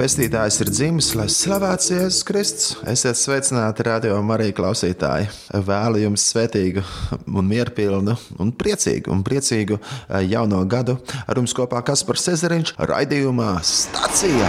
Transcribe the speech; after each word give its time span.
Pestītājs 0.00 0.56
ir 0.64 0.70
dzimis, 0.72 1.10
lai 1.12 1.26
slavēts 1.28 1.90
Jēzus 1.90 2.24
Kristus. 2.24 2.72
Esiet 2.88 3.18
sveicināti, 3.20 3.84
radio 3.84 4.16
Marija 4.24 4.56
klausītāji. 4.56 5.28
Vēlu 5.66 6.00
jums 6.00 6.22
svētīgu, 6.30 6.80
un 7.28 7.44
mierpilnu, 7.44 8.14
un 8.40 8.48
priecīgu, 8.56 9.12
un 9.12 9.20
priecīgu 9.26 9.76
eh, 9.76 10.24
jauno 10.24 10.64
gadu. 10.64 10.96
Ar 11.28 11.36
jums 11.36 11.52
kopā 11.52 11.84
Kaspars 11.84 12.24
Cezariņš, 12.30 12.80
raidījumā 12.80 13.60
Stacija. 13.60 14.48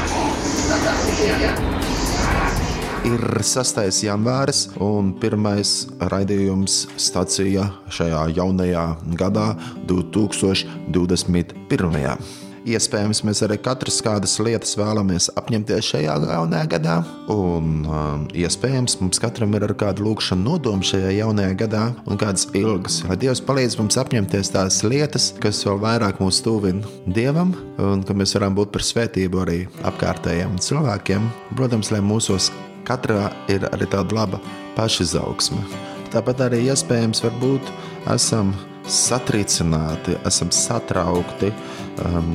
Ir 3.09 3.21
6. 3.43 3.81
janvāris 4.05 4.69
un 4.79 5.19
pirmais 5.19 5.89
raidījums 6.13 6.87
stācijā 6.95 7.67
šajā 7.91 8.31
jaunajā 8.37 8.85
gadā, 9.19 9.59
2021. 9.91 12.50
Iespējams, 12.61 13.23
mēs 13.25 13.39
arī 13.41 13.55
katrs 13.57 13.95
kādas 14.05 14.35
lietas 14.43 14.75
vēlamies 14.77 15.31
apņemties 15.39 15.87
šajā 15.95 16.17
jaunajā 16.29 16.67
gadā, 16.75 16.97
un 17.33 17.87
um, 17.89 18.27
iespējams, 18.37 18.99
mums 19.01 19.21
katram 19.23 19.55
ir 19.57 19.65
ar 19.65 19.73
kādu 19.79 20.05
lūkšanu 20.05 20.45
nodomu 20.45 20.85
šajā 20.85 21.15
jaunajā 21.15 21.55
gadā 21.63 21.87
un 22.05 22.21
kādas 22.21 22.45
ilgas. 22.53 22.99
Lai 23.09 23.17
Dievs 23.17 23.41
palīdz 23.47 23.79
mums 23.81 23.97
apņemties 23.97 24.53
tās 24.53 24.83
lietas, 24.85 25.31
kas 25.41 25.63
vēl 25.65 25.81
vairāk 25.81 26.21
mūs 26.21 26.43
tuvina 26.45 26.85
Dievam, 27.09 27.55
un 27.81 28.05
ka 28.05 28.13
mēs 28.13 28.37
varam 28.37 28.53
būt 28.59 28.75
par 28.75 28.85
svētību 28.85 29.41
arī 29.41 29.59
apkārtējiem 29.89 30.59
cilvēkiem. 30.61 31.29
Protams, 31.57 31.89
lai 31.89 32.05
mūsos 32.05 32.51
katrā 32.85 33.31
ir 33.49 33.65
arī 33.73 33.89
tāda 33.89 34.21
laba 34.21 34.41
pašizaugsme. 34.77 35.65
Tāpat 36.13 36.45
arī 36.45 36.67
iespējams, 36.69 37.23
varbūt 37.25 37.73
esam 38.13 38.53
satricināti, 38.89 40.17
esam 40.27 40.49
satraukti, 40.53 41.51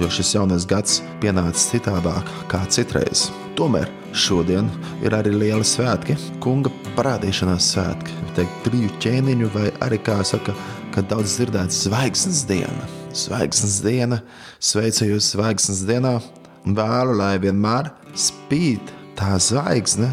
jo 0.00 0.08
šis 0.12 0.34
jaunais 0.34 0.66
gads 0.68 1.00
pienāca 1.22 1.58
citādāk 1.58 2.30
kā 2.50 2.62
citreiz. 2.72 3.28
Tomēr 3.56 3.90
šodien 4.16 4.68
ir 5.04 5.16
arī 5.16 5.32
liela 5.34 5.64
svētki, 5.64 6.16
kunga 6.44 6.72
parādīšanās 6.96 7.70
svētki, 7.74 8.16
teikt, 8.36 8.58
triju 8.66 8.90
ķēniņu, 9.02 9.50
vai 9.54 9.70
arī, 9.84 10.00
kā 10.04 10.18
saka, 10.24 10.54
kad 10.94 11.08
daudz 11.12 11.38
dzirdēts 11.38 11.84
zvaigznes 11.86 12.44
diena. 12.48 12.90
Zvaigznes 13.16 13.78
diena, 13.84 14.20
sveicu 14.60 15.08
jūs 15.12 15.32
zvaigznes 15.34 15.84
dienā, 15.88 16.18
un 16.66 16.76
vēlu, 16.76 17.16
lai 17.20 17.36
vienmēr 17.40 17.92
spīd 18.16 18.92
tā 19.16 19.38
zvaigzne, 19.40 20.10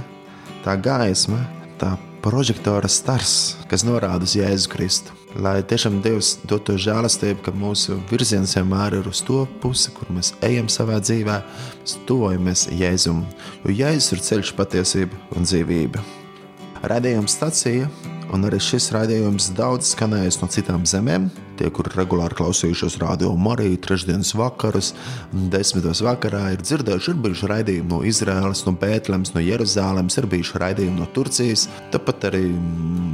tā 0.63 0.78
gaisma, 0.80 1.41
tā 1.81 1.97
prožektora 2.23 2.88
stars, 2.88 3.57
kas 3.67 3.83
norāda 3.88 4.23
uz 4.23 4.38
Jēzu 4.39 4.72
Kristu 4.72 5.22
lai 5.39 5.61
tiešām 5.65 5.99
Dievs 6.03 6.35
dod 6.49 6.65
to 6.67 6.75
žēlastību, 6.79 7.41
ka 7.45 7.53
mūsu 7.57 7.97
virziens 8.11 8.55
vienmēr 8.57 8.99
ir 8.99 9.09
uz 9.09 9.23
to 9.25 9.43
pusi, 9.63 9.93
kur 9.95 10.11
mēs 10.13 10.33
ejam 10.45 10.69
savā 10.71 10.99
dzīvē, 11.01 11.39
tuvojamies 12.09 12.67
Jēzum, 12.73 13.23
jo 13.63 13.77
Jēzus 13.81 14.16
ir 14.16 14.25
ceļš, 14.29 14.55
patiesība 14.59 15.22
un 15.38 15.47
dzīvība. 15.47 16.03
Radījums 16.83 17.38
stacija 17.38 17.89
un 18.33 18.47
arī 18.47 18.57
šis 18.61 18.89
raidījums 18.95 19.51
daudz 19.57 19.94
skanējis 19.94 20.39
no 20.41 20.49
citām 20.51 20.85
zemēm. 20.89 21.29
Tie, 21.59 21.67
kuri 21.69 21.91
regulāri 21.94 22.33
klausījušies 22.39 22.97
radio 23.03 23.35
Mariju, 23.38 23.77
trešdienas 23.85 24.33
vakarus, 24.39 24.91
desmitos 25.53 26.01
vakarā, 26.01 26.47
ir 26.55 26.63
dzirdējuši, 26.66 27.13
ir 27.13 27.19
bijuši 27.27 27.49
raidījumi 27.51 27.91
no 27.91 28.01
Izraēlas, 28.09 28.63
no 28.66 28.73
Bēntlēmas, 28.81 29.35
no 29.35 29.43
Jeruzalemes, 29.43 30.17
ir 30.17 30.29
bijuši 30.31 30.61
raidījumi 30.63 30.97
no 30.97 31.09
Turcijas, 31.13 31.67
tāpat 31.93 32.29
arī 32.31 32.47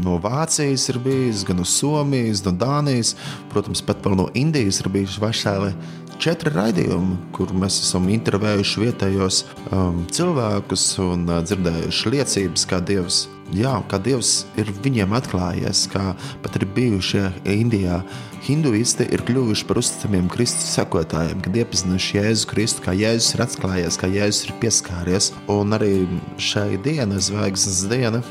no 0.05 0.15
Vācijas 0.23 0.87
ir 0.93 1.01
bijis, 1.03 1.43
gan 1.47 1.59
no 1.59 1.67
Somijas, 1.67 2.45
no 2.47 2.55
Dānijas, 2.55 3.17
protams, 3.51 3.83
pat 3.83 3.99
vēl 4.05 4.15
no 4.21 4.29
Indijas 4.39 4.79
ir 4.79 4.91
bijuši 4.93 5.25
veseli 5.25 5.73
četri 6.19 6.51
raidījumi, 6.55 7.17
kur 7.35 7.51
mēs 7.55 7.81
esam 7.83 8.07
intervējuši 8.11 8.85
vietējos 8.85 9.43
um, 9.71 10.05
cilvēkus 10.11 10.85
un 11.03 11.27
uh, 11.27 11.43
dzirdējuši 11.47 12.15
liecības, 12.15 12.65
kā 12.71 12.81
Dievs 12.83 13.25
jā, 13.55 13.75
kā 13.89 13.99
Dievs 14.03 14.45
ir 14.59 14.69
viņiem 14.83 15.13
atklājies, 15.17 15.85
kā 15.91 16.13
pat 16.43 16.57
ir 16.59 16.67
bijušie 16.75 17.25
Indijā. 17.49 18.01
Hinduisti 18.45 19.05
ir 19.11 19.23
kļuvuši 19.27 19.65
par 19.67 19.81
uzticamiem 19.81 20.29
Kristus 20.31 20.69
sekotājiem, 20.77 21.41
kad 21.43 21.57
iepazinuši 21.59 22.19
Jēzu 22.19 22.47
Kristu, 22.49 22.85
kā 22.85 22.95
Jēzus 22.97 23.35
ir 23.35 23.43
atklājies, 23.45 23.99
kā 23.99 24.09
Jēzus 24.11 24.47
ir 24.47 24.55
pieskāries. 24.61 25.31
Un 25.51 25.75
arī 25.75 25.93
šai 26.39 26.79
dienai, 26.85 27.19
zvaigznes 27.23 27.83
diena, 27.91 28.23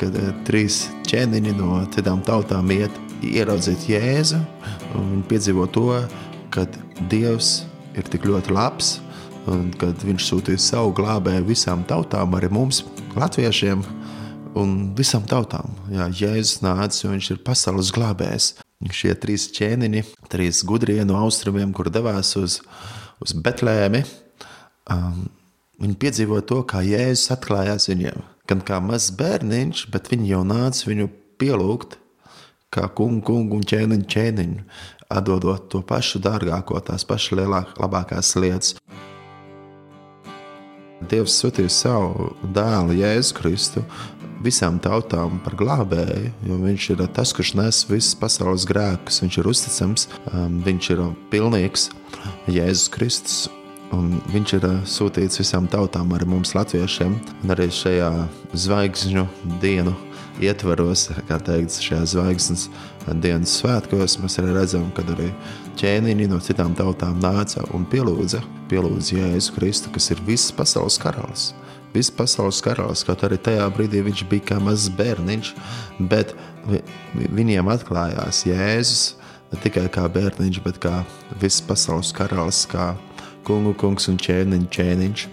kad 0.00 0.18
trīs 0.46 0.84
ķēniņi 1.08 1.56
no 1.58 1.80
citām 1.94 2.20
tautām 2.26 2.70
iet 2.74 3.00
ieraudzīt 3.24 3.88
Jēzu 3.88 4.42
un 5.00 5.24
piedzīvo 5.28 5.66
to, 5.72 5.88
ka 6.54 6.68
Dievs 7.10 7.64
ir 7.98 8.06
tik 8.10 8.28
ļoti 8.28 8.52
labs 8.54 8.98
un 9.50 9.68
kad 9.80 9.98
viņš 10.04 10.28
sūtīja 10.28 10.60
savu 10.62 10.94
glābēju 10.96 11.48
visām 11.48 11.82
tautām, 11.88 12.36
arī 12.36 12.48
mums, 12.52 12.82
latviešiem 13.18 13.82
un 14.58 14.74
visam 14.98 15.24
tautām. 15.28 15.74
Jā, 15.92 16.08
Jēzus 16.08 16.62
nāca, 16.64 17.00
jo 17.02 17.12
viņš 17.12 17.30
ir 17.34 17.42
pasaules 17.46 17.92
glābējs. 17.94 18.52
Šie 18.92 19.14
trīs 19.16 19.46
ķēniņi, 19.56 20.02
trīs 20.32 20.60
gudrie 20.68 21.00
no 21.08 21.16
austrumiem, 21.22 21.72
kur 21.76 21.88
devās 21.92 22.34
uz, 22.36 22.58
uz 23.24 23.32
Betlēmi, 23.32 24.02
um, 24.92 25.24
viņi 25.80 25.98
piedzīvoja 26.02 26.46
to, 26.50 26.60
kā 26.68 26.82
Jēzus 26.84 27.32
atklājās 27.36 27.88
viņiem. 27.92 28.24
Gan 28.50 28.60
kā 28.66 28.80
mazs 28.84 29.14
bērniņš, 29.16 29.86
bet 29.94 30.10
viņi 30.12 30.34
jau 30.34 30.42
nāca 30.44 30.90
viņu 30.90 31.08
pielūgt, 31.40 31.96
kā 32.74 32.90
kungu, 32.98 33.22
kungu 33.30 33.62
un 33.62 33.64
ķēniņu 33.70 34.10
ķēniņu, 34.10 34.68
atdodot 35.14 35.70
to 35.72 35.80
pašu 35.86 36.20
dārgāko, 36.24 36.80
tās 36.84 37.06
pašas 37.08 37.38
lielākās, 37.38 37.80
labākās 37.80 38.34
lietas. 38.40 38.76
Dievs 41.04 41.34
sūtīja 41.40 41.72
savu 41.72 42.30
dēlu 42.54 42.94
Jēzu 42.96 43.36
Kristu 43.36 43.82
visām 44.44 44.78
tautām 44.82 45.38
par 45.44 45.56
glābēju, 45.58 46.32
jo 46.48 46.60
viņš 46.60 46.88
ir 46.94 47.02
tas, 47.16 47.32
kurš 47.36 47.54
nes 47.58 47.82
visas 47.88 48.14
pasaules 48.18 48.66
grēkus. 48.68 49.22
Viņš 49.24 49.40
ir 49.40 49.50
uzticams, 49.50 50.08
um, 50.32 50.60
viņš 50.64 50.90
ir 50.94 51.04
pilnīgs 51.32 51.90
Jēzus 52.52 52.90
Kristus. 52.94 53.44
Un 53.94 54.16
viņš 54.32 54.56
ir 54.56 54.64
uh, 54.66 54.80
sūtīts 54.88 55.38
visām 55.38 55.68
tautām, 55.70 56.12
arī 56.16 56.26
mums, 56.26 56.54
latviešiem, 56.56 57.14
un 57.44 57.54
arī 57.54 57.68
šajā 57.72 58.10
zvaigžņu 58.64 59.26
dienu 59.62 59.94
ietvaros, 60.42 61.06
kā 61.28 61.38
teikts, 61.46 61.78
šajā 61.84 62.02
zvaigznes 62.10 62.68
dienas 63.22 63.58
svētkos, 63.60 64.18
mēs 64.22 64.40
arī 64.42 64.56
redzam, 64.56 64.88
ka 64.96 65.04
arī 65.14 65.28
ķēniņi 65.78 66.30
no 66.32 66.40
citām 66.42 66.74
tautām 66.74 67.20
nāca 67.22 67.62
un 67.76 67.86
pielūdza, 67.86 68.42
pielūdza 68.72 69.20
Jēzu 69.20 69.54
Kristu, 69.60 69.94
kas 69.94 70.10
ir 70.10 70.24
visas 70.26 70.50
pasaules 70.56 70.98
karalis 70.98 71.52
viss 71.94 72.10
pasaules 72.10 72.60
karalis, 72.64 73.04
kaut 73.06 73.22
arī 73.26 73.38
tajā 73.38 73.66
brīdī 73.74 74.02
viņš 74.04 74.24
bija 74.30 74.48
kā 74.52 74.60
mazs 74.62 74.90
bērniņš, 74.98 75.52
bet 76.10 76.34
viņiem 77.14 77.70
atklājās 77.70 78.44
Jēzus 78.48 79.04
ne 79.52 79.60
tikai 79.62 79.86
kā 79.94 80.06
bērniņš, 80.10 80.62
bet 80.64 80.80
kā 80.82 81.02
viss 81.42 81.62
pasaules 81.64 82.12
karalis, 82.16 82.64
kā 82.70 82.92
kungu 83.46 83.74
kungs 83.78 84.08
un 84.10 84.18
ķēniņš 84.18 84.72
ķēniņš. 84.74 85.28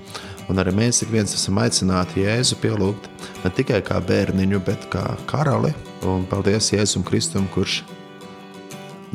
Un 0.51 0.59
arī 0.59 0.73
mēs 0.75 0.99
ik 1.05 1.11
viens 1.13 1.33
esam 1.37 1.61
aicināti 1.61 2.25
Jēzu 2.25 2.57
pielūgt 2.59 3.07
ne 3.45 3.51
tikai 3.55 3.79
kā 3.87 4.01
bērniņu, 4.03 4.59
bet 4.67 4.89
kā 4.91 5.05
karali. 5.29 5.71
Un 6.05 6.25
paldies 6.29 6.73
Jēzum 6.73 7.05
Kristum, 7.07 7.47
kurš 7.53 7.81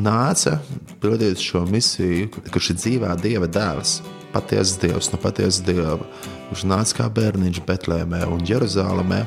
nāca 0.01 0.57
pildīt 1.03 1.43
šo 1.43 1.67
misiju, 1.69 2.31
kurš 2.51 2.73
ir 2.73 2.81
dzīvā 2.81 3.17
Dieva 3.21 3.51
dēls 3.51 4.01
patiesas 4.37 4.77
dievs, 4.83 5.11
no 5.13 5.21
patiesas 5.21 5.65
dieva. 5.65 6.05
Viņš 6.51 6.65
nāca 6.69 7.01
kā 7.01 7.09
bērniņš 7.17 7.65
Betlēmē 7.67 8.23
un 8.29 8.45
Jeruzalemē, 8.47 9.25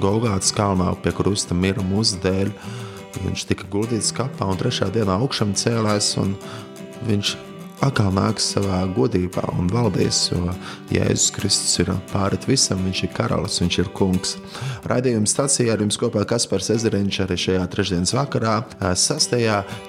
Golgātas 0.00 0.52
kalnā 0.54 0.88
pie 1.04 1.12
krusta 1.12 1.56
mira 1.56 1.82
mūsu 1.84 2.20
dēļ. 2.24 2.52
Viņš 3.24 3.44
tika 3.50 3.66
guldīts 3.70 4.14
kapā 4.16 4.46
un 4.50 4.58
trešā 4.58 4.88
dienā 4.94 5.18
augšām 5.20 5.52
cēlās, 5.58 6.14
un 6.18 6.32
viņš 7.06 7.34
atkal 7.84 8.10
nāks 8.14 8.46
savā 8.54 8.80
godībā 8.96 9.44
un 9.58 9.68
valdīs, 9.72 10.28
jo 10.32 10.54
Jēzus 10.94 11.32
Kristus 11.36 11.74
ir 11.82 11.90
pāri 12.12 12.38
visam, 12.48 12.80
viņš 12.86 13.02
ir 13.06 13.12
karalis, 13.16 13.60
viņš 13.62 13.78
ir 13.82 13.90
kungs. 13.96 14.36
Raidījuma 14.88 15.28
stācijā 15.28 15.74
ar 15.74 15.84
jums 15.84 15.98
kopā 16.00 16.24
Kaspars 16.28 16.72
Ezeriņš 16.74 17.20
arī 17.26 17.38
šajā 17.44 17.66
trešdienas 17.74 18.14
vakarā, 18.16 18.56
6. 18.80 19.36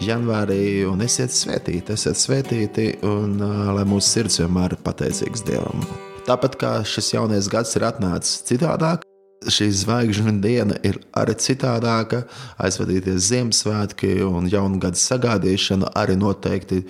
janvārī, 0.04 0.62
un 0.90 1.04
esiet 1.06 1.34
svētīti, 1.36 1.96
esiet 1.96 2.20
svētīti, 2.20 2.92
un 3.08 3.40
lai 3.40 3.88
mūsu 3.88 4.18
sirds 4.18 4.42
vienmēr 4.44 4.76
ir 4.76 4.86
pateicīgs 4.86 5.46
Dievam. 5.48 5.88
Tāpat 6.26 6.60
kā 6.60 6.78
šis 6.86 7.14
jaunais 7.16 7.50
gads 7.52 7.76
ir 7.78 7.86
atnācis 7.88 8.42
citādāk, 8.50 9.06
šī 9.46 9.68
zvaigžņu 9.78 10.32
diena 10.42 10.78
ir 10.86 11.00
arī 11.18 11.36
citādāka. 11.38 12.24
Aizvadīties 12.62 13.28
Ziemassvētki 13.30 14.18
un 14.26 14.50
jaunu 14.50 14.80
gadu 14.82 14.98
sagādīšana 14.98 15.92
arī 16.02 16.16
noteikti 16.18 16.82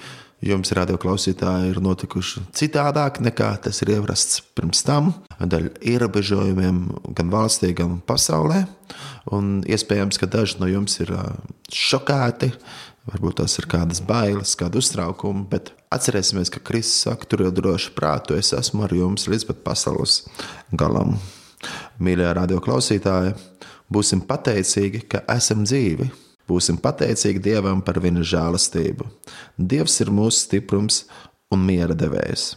jums, 0.45 0.71
radio 0.77 0.97
klausītāji, 1.01 1.73
ir 1.73 1.81
notikuši 1.83 2.45
citādāk 2.55 3.21
nekā 3.23 3.51
tas 3.65 3.81
ir 3.83 3.95
ierasts 3.97 4.41
pirms 4.57 4.83
tam, 4.85 5.13
dēļ 5.39 5.71
ierobežojumiem 5.95 6.81
gan 7.17 7.33
valstī, 7.33 7.73
gan 7.77 7.99
pasaulē. 8.05 8.65
Un 9.33 9.63
iespējams, 9.65 10.19
ka 10.21 10.29
daži 10.29 10.59
no 10.61 10.69
jums 10.69 10.99
ir 11.01 11.13
šokēti 11.73 12.53
Varbūt 13.05 13.37
tas 13.37 13.53
ir 13.61 13.67
kādas 13.69 13.99
bailes, 14.01 14.55
kāda 14.57 14.79
uztraukuma, 14.81 15.43
bet 15.49 15.69
atcerēsimies, 15.93 16.49
ka 16.49 16.61
Kristus 16.65 17.03
saka, 17.05 17.27
turiet 17.29 17.53
droši 17.53 17.91
prātu, 17.93 18.33
es 18.33 18.49
esmu 18.57 18.87
ar 18.87 18.95
jums 18.97 19.27
līdz 19.29 19.45
pat 19.51 19.61
pasaules 19.67 20.23
galam. 20.73 21.13
Mīļā 22.01 22.31
radio 22.33 22.57
klausītāja, 22.65 23.35
būsim 23.93 24.25
pateicīgi, 24.25 25.03
ka 25.11 25.21
esam 25.35 25.61
dzīvi. 25.69 26.09
Būsim 26.49 26.77
pateicīgi 26.81 27.41
Dievam 27.41 27.81
par 27.85 27.97
viņa 28.03 28.25
žēlastību. 28.33 29.07
Dievs 29.57 29.97
ir 30.03 30.11
mūsu 30.13 30.43
stiprums 30.43 31.03
un 31.53 31.63
miera 31.65 31.97
devējs, 31.97 32.51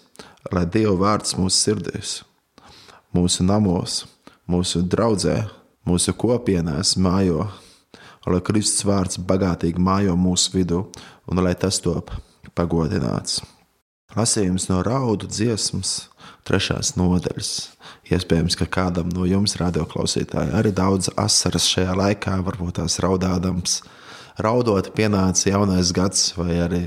lai 0.53 0.67
Dieva 0.69 0.97
vārds 1.05 1.37
mūsu 1.39 1.57
sirdīs, 1.57 2.19
mūsu 3.17 3.47
namos, 3.49 4.03
mūsu 4.49 4.85
draudzē, 4.85 5.41
mūsu 5.89 6.13
kopienās 6.21 6.97
mājo 7.01 7.47
lai 8.33 8.41
Kristus 8.45 8.85
vārds 8.87 9.21
bagātīgi 9.29 9.81
mājo 9.83 10.17
mūsu 10.19 10.57
vidū 10.57 10.83
un 11.29 11.43
lai 11.45 11.55
tas 11.59 11.81
top 11.85 12.13
pagodināts. 12.57 13.41
Lasījums 14.17 14.69
no 14.71 14.81
raudu 14.85 15.29
dziesmas, 15.29 16.09
trešās 16.49 16.95
nodaļas. 16.97 17.53
Iespējams, 18.09 18.57
ka 18.57 18.65
kādam 18.73 19.11
no 19.13 19.27
jums, 19.29 19.59
radioklausītāji, 19.61 20.55
arī 20.57 20.73
daudz 20.73 21.11
asaras 21.21 21.67
šajā 21.69 21.97
laikā, 21.99 22.39
varbūt 22.47 22.79
tās 22.81 22.97
raudādams. 23.05 23.83
Raudot, 24.41 24.89
pienāca 24.97 25.51
jaunais 25.51 25.91
gads, 25.93 26.31
vai 26.39 26.55
arī 26.65 26.83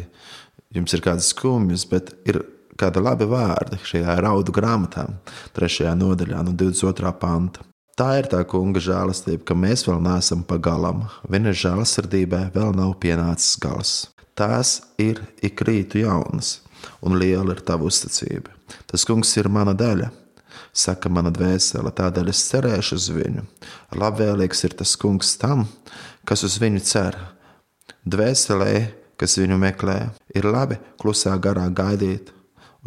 jums 0.73 0.95
ir 0.95 1.03
kādas 1.05 1.29
skumjas, 1.33 1.85
bet 1.89 2.13
ir 2.25 2.41
kādi 2.79 3.03
labi 3.03 3.27
vārdi 3.29 3.77
šajā 3.85 4.15
raudu 4.23 4.55
grāmatā, 4.55 5.05
trešajā 5.53 5.93
nodaļā, 5.99 6.41
no 6.47 6.55
22. 6.57 7.11
panta. 7.21 7.67
Tā 7.99 8.07
ir 8.17 8.29
tā 8.31 8.39
kunga 8.47 8.81
žēlastība, 8.81 9.43
ka 9.45 9.57
mēs 9.57 9.83
vēl 9.85 9.99
neesam 10.01 10.45
pagalam. 10.47 11.03
Viņa 11.29 11.53
žēlasirdībai 11.61 12.47
vēl 12.55 12.71
nav 12.77 12.95
pienācis 13.03 13.59
gals. 13.61 13.91
Tās 14.33 14.79
ir 14.97 15.19
ik 15.43 15.61
rītu 15.67 16.01
jaunas, 16.01 16.61
un 17.03 17.19
liela 17.19 17.53
ir 17.53 17.61
tava 17.67 17.85
uzticība. 17.85 18.55
Tas 18.89 19.03
kungs 19.05 19.35
ir 19.37 19.51
mana 19.51 19.75
daļa, 19.77 20.07
saka 20.73 21.11
mana 21.11 21.31
dvēsele, 21.33 21.91
tādēļ 21.95 22.31
es 22.31 22.43
cerēšu 22.49 22.97
uz 22.99 23.09
viņu. 23.15 23.45
Labvēlīgs 23.97 24.65
ir 24.67 24.77
tas 24.79 24.95
kungs 24.99 25.35
tam, 25.41 25.65
kas 26.27 26.45
uz 26.47 26.57
viņu 26.61 26.81
cer. 26.87 27.17
Dvēselē, 28.07 28.73
kas 29.19 29.37
viņu 29.37 29.59
meklē, 29.61 29.99
ir 30.35 30.47
labi 30.47 30.79
klusā 31.01 31.35
garā 31.41 31.67
gaidīt 31.69 32.31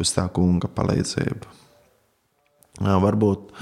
uz 0.01 0.11
tā 0.15 0.25
kunga 0.33 0.67
palīdzību. 0.67 1.53
Jā, 2.83 2.97
varbūt 2.99 3.53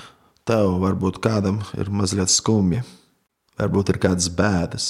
Tev 0.44 0.74
varbūt 0.82 1.22
kādam 1.24 1.62
ir 1.80 1.88
mazliet 1.88 2.28
skumji, 2.28 2.82
varbūt 3.56 3.94
ir 3.94 4.00
kādas 4.04 4.26
bēdas, 4.28 4.88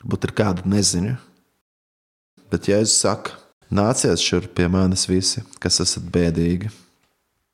varbūt 0.00 0.24
ir 0.24 0.32
kāda 0.38 0.64
neziņa. 0.64 1.18
Bet 2.48 2.70
Jēzus 2.70 2.94
saka, 3.02 3.34
nāciet 3.68 4.16
šurp 4.16 4.54
pie 4.56 4.64
manis 4.72 5.04
visi, 5.10 5.42
kas 5.60 5.82
esat 5.84 6.08
bēdīgi 6.14 6.72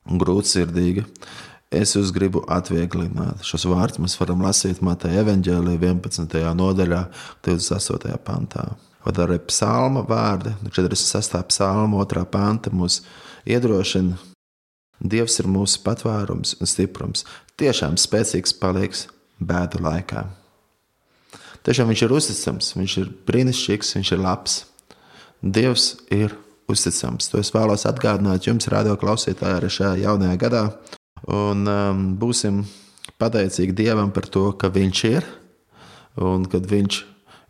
un 0.09 0.21
grūtsirdīgi. 0.21 1.07
Es 1.75 1.97
jūs 1.97 2.13
gribu 2.15 2.45
atvieglināt. 2.55 3.43
Šos 3.47 3.65
vārdus 3.67 4.03
mēs 4.03 4.19
varam 4.21 4.45
lasīt 4.45 4.83
Mateja 4.85 5.25
evanģēlī 5.25 5.79
11. 5.81 6.37
nodaļā, 6.55 7.01
28. 7.47 8.15
pantā. 8.27 8.69
Vai 9.05 9.17
arī 9.25 9.41
psalma 9.49 10.05
vārdi, 10.09 10.55
46. 10.71 11.41
psalma 11.51 12.07
2. 12.09 12.23
panta 12.31 12.71
mūs 12.73 13.03
iedrošina 13.45 14.17
Dievs 15.05 15.41
ir 15.43 15.49
mūsu 15.51 15.83
patvērums 15.85 16.55
un 16.63 16.71
stiprums. 16.71 17.25
Tiešām 17.61 17.99
spēcīgs 18.01 18.55
paliks 18.61 19.09
bēdu 19.43 19.83
laikā. 19.85 20.23
Tiešām 21.65 21.91
viņš 21.91 22.05
ir 22.07 22.15
uzticams, 22.15 22.71
viņš 22.77 22.95
ir 23.03 23.11
brīnišķīgs, 23.29 23.95
viņš 23.99 24.13
ir 24.15 24.23
labs. 24.23 24.57
Dievs 25.43 25.87
ir 26.15 26.37
uzticams. 26.71 27.29
To 27.33 27.41
es 27.43 27.53
vēlos 27.55 27.87
atgādināt 27.89 28.49
jums, 28.49 28.69
radio 28.73 28.97
klausītāji, 29.01 29.59
arī 29.59 29.71
šajā 29.73 29.95
jaunajā 30.05 30.41
gadā. 30.41 30.65
Un 31.31 31.69
um, 31.71 32.03
būsim 32.21 32.63
pateicīgi 33.21 33.77
Dievam 33.77 34.13
par 34.15 34.29
to, 34.29 34.51
ka 34.59 34.73
Viņš 34.73 35.05
ir 35.11 35.29
un 36.21 36.45
kad 36.51 36.67
Viņš 36.71 37.01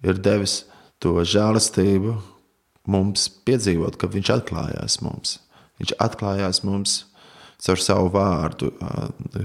ir 0.05 0.21
devis 0.23 0.63
to 1.03 1.17
žēlastību 1.21 2.15
mums 2.91 3.27
piedzīvot, 3.47 3.99
ka 3.99 4.11
Viņš 4.13 4.31
atklājās 4.39 5.01
mums. 5.05 5.39
Viņš 5.81 5.97
atklājās 6.05 6.63
mums 6.67 7.03
caur 7.65 7.81
savu 7.81 8.11
vārdu 8.15 8.71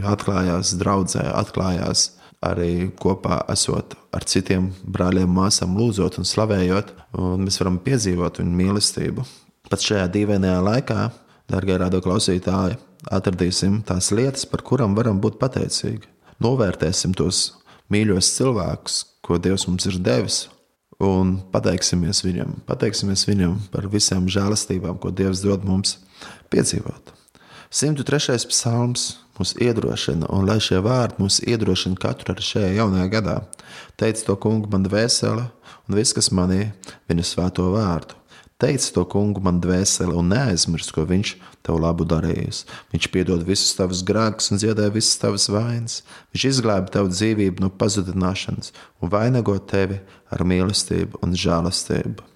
atklājās 0.05 0.75
draudzē, 0.79 1.23
atklājās 1.39 2.09
arī 2.45 2.89
kopā 2.99 3.41
esot 3.51 3.95
ar 4.15 4.25
citiem 4.27 4.69
brāļiem, 4.83 5.29
māsām, 5.31 5.75
lūdzot 5.79 6.19
un 6.19 6.27
slavējot, 6.27 6.93
un 7.19 7.45
mēs 7.45 7.59
varam 7.61 7.79
piedzīvot 7.83 8.41
viņu 8.41 8.57
mīlestību. 8.61 9.25
Pat 9.69 9.83
šajā 9.85 10.07
dīvainajā 10.09 10.61
laikā, 10.65 11.01
darbie 11.49 11.75
radioklausītāji, 11.77 12.79
atradīsim 13.13 13.83
tās 13.85 14.09
lietas, 14.09 14.47
par 14.49 14.63
kurām 14.65 14.95
varam 14.97 15.19
būt 15.21 15.37
pateicīgi. 15.41 16.09
Novērtēsim 16.41 17.13
tos 17.17 17.51
mīļos 17.93 18.31
cilvēkus, 18.37 18.95
ko 19.25 19.37
Dievs 19.37 19.67
mums 19.69 19.85
ir 19.85 19.99
devis, 20.01 20.39
un 20.97 21.37
pateiksimies 21.53 22.23
viņam, 22.25 22.57
pateiksimies 22.65 23.27
viņam 23.29 23.55
par 23.73 23.85
visām 23.93 24.25
žēlastībām, 24.31 24.97
ko 24.97 25.13
Dievs 25.13 25.43
dod 25.45 25.67
mums 25.67 25.99
piedzīvot. 26.49 27.13
103. 27.69 28.49
psalms 28.49 29.19
mūs 29.37 29.53
iedrošina, 29.61 30.31
un 30.33 30.49
lai 30.49 30.57
šie 30.63 30.79
vārdi 30.81 31.21
mūs 31.21 31.43
iedrošina 31.45 31.99
katru 32.01 32.33
ar 32.33 32.41
šajā 32.41 32.71
jaunajā 32.79 33.09
gadā. 33.13 33.35
Teic 34.01 34.25
to 34.25 34.33
kungu 34.41 34.71
man 34.73 34.87
dvēsele, 34.87 35.45
un 35.85 35.99
viss, 35.99 36.15
kas 36.17 36.31
manī, 36.33 36.71
viņa 37.11 37.27
svēto 37.29 37.69
vārdu. 37.75 38.17
Teic 38.59 38.83
to 38.91 39.05
kungu 39.07 39.39
man 39.39 39.61
dvēsele, 39.63 40.11
un 40.19 40.33
neaizmirst, 40.33 40.91
ko 40.91 41.05
viņš 41.07 41.35
tev 41.63 41.77
labu 41.79 42.03
darījis. 42.03 42.65
Viņš 42.91 43.09
piedod 43.13 43.45
visus 43.47 43.71
tavus 43.77 44.01
grēkus 44.03 44.51
un 44.51 44.59
dziedē 44.59 44.89
visas 44.91 45.15
tavas 45.21 45.47
vainas. 45.47 46.01
Viņš 46.33 46.47
izglāba 46.49 46.91
tavu 46.91 47.11
dzīvību 47.13 47.63
no 47.63 47.69
pazudināšanas 47.71 48.73
un 48.99 49.13
vainago 49.13 49.55
tevi 49.63 50.01
ar 50.27 50.43
mīlestību 50.43 51.23
un 51.23 51.37
žēlastību. 51.39 52.27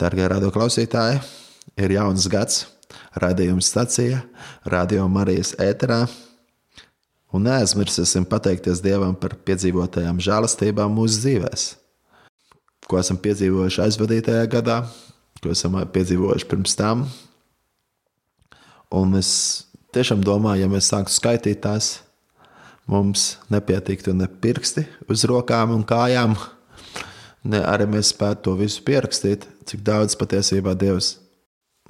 Darbie 0.00 0.28
radioklausītāji, 0.34 1.24
ir 1.80 1.96
jauns 1.96 2.28
gads! 2.28 2.66
raidījuma 3.14 3.62
stacija, 3.64 4.22
Radio 4.64 5.06
Marijas 5.08 5.54
ēterā. 5.60 6.04
Un 7.30 7.46
neaizmirsīsim 7.46 8.26
pateikties 8.26 8.82
Dievam 8.82 9.14
par 9.18 9.36
piedzīvotajām 9.46 10.18
žēlastībām 10.22 10.96
mūsu 10.96 11.20
dzīvēm, 11.22 11.66
ko 12.90 12.98
esam 12.98 13.18
piedzīvojuši 13.22 13.84
aizvadītajā 13.86 14.46
gadā, 14.50 14.80
ko 15.40 15.52
esam 15.54 15.78
piedzīvojuši 15.94 16.48
pirms 16.50 16.76
tam. 16.78 17.04
Un 18.90 19.14
es 19.18 19.30
tiešām 19.94 20.24
domāju, 20.26 20.64
ja 20.64 20.70
mēs 20.70 20.90
sāktu 20.90 21.14
skaitīt 21.14 21.62
tās, 21.62 22.00
mums 22.90 23.36
nepietiktu 23.52 24.14
ne 24.18 24.26
pirksti 24.26 24.86
uz 25.10 25.22
rokām 25.30 25.76
un 25.76 25.86
kājām, 25.86 26.34
ne 27.46 27.62
arī 27.62 27.86
mēs 27.94 28.10
spētu 28.14 28.48
to 28.48 28.56
visu 28.58 28.82
pierakstīt, 28.86 29.46
cik 29.70 29.86
daudz 29.86 30.18
patiesībā 30.18 30.74
Dievs 30.78 31.14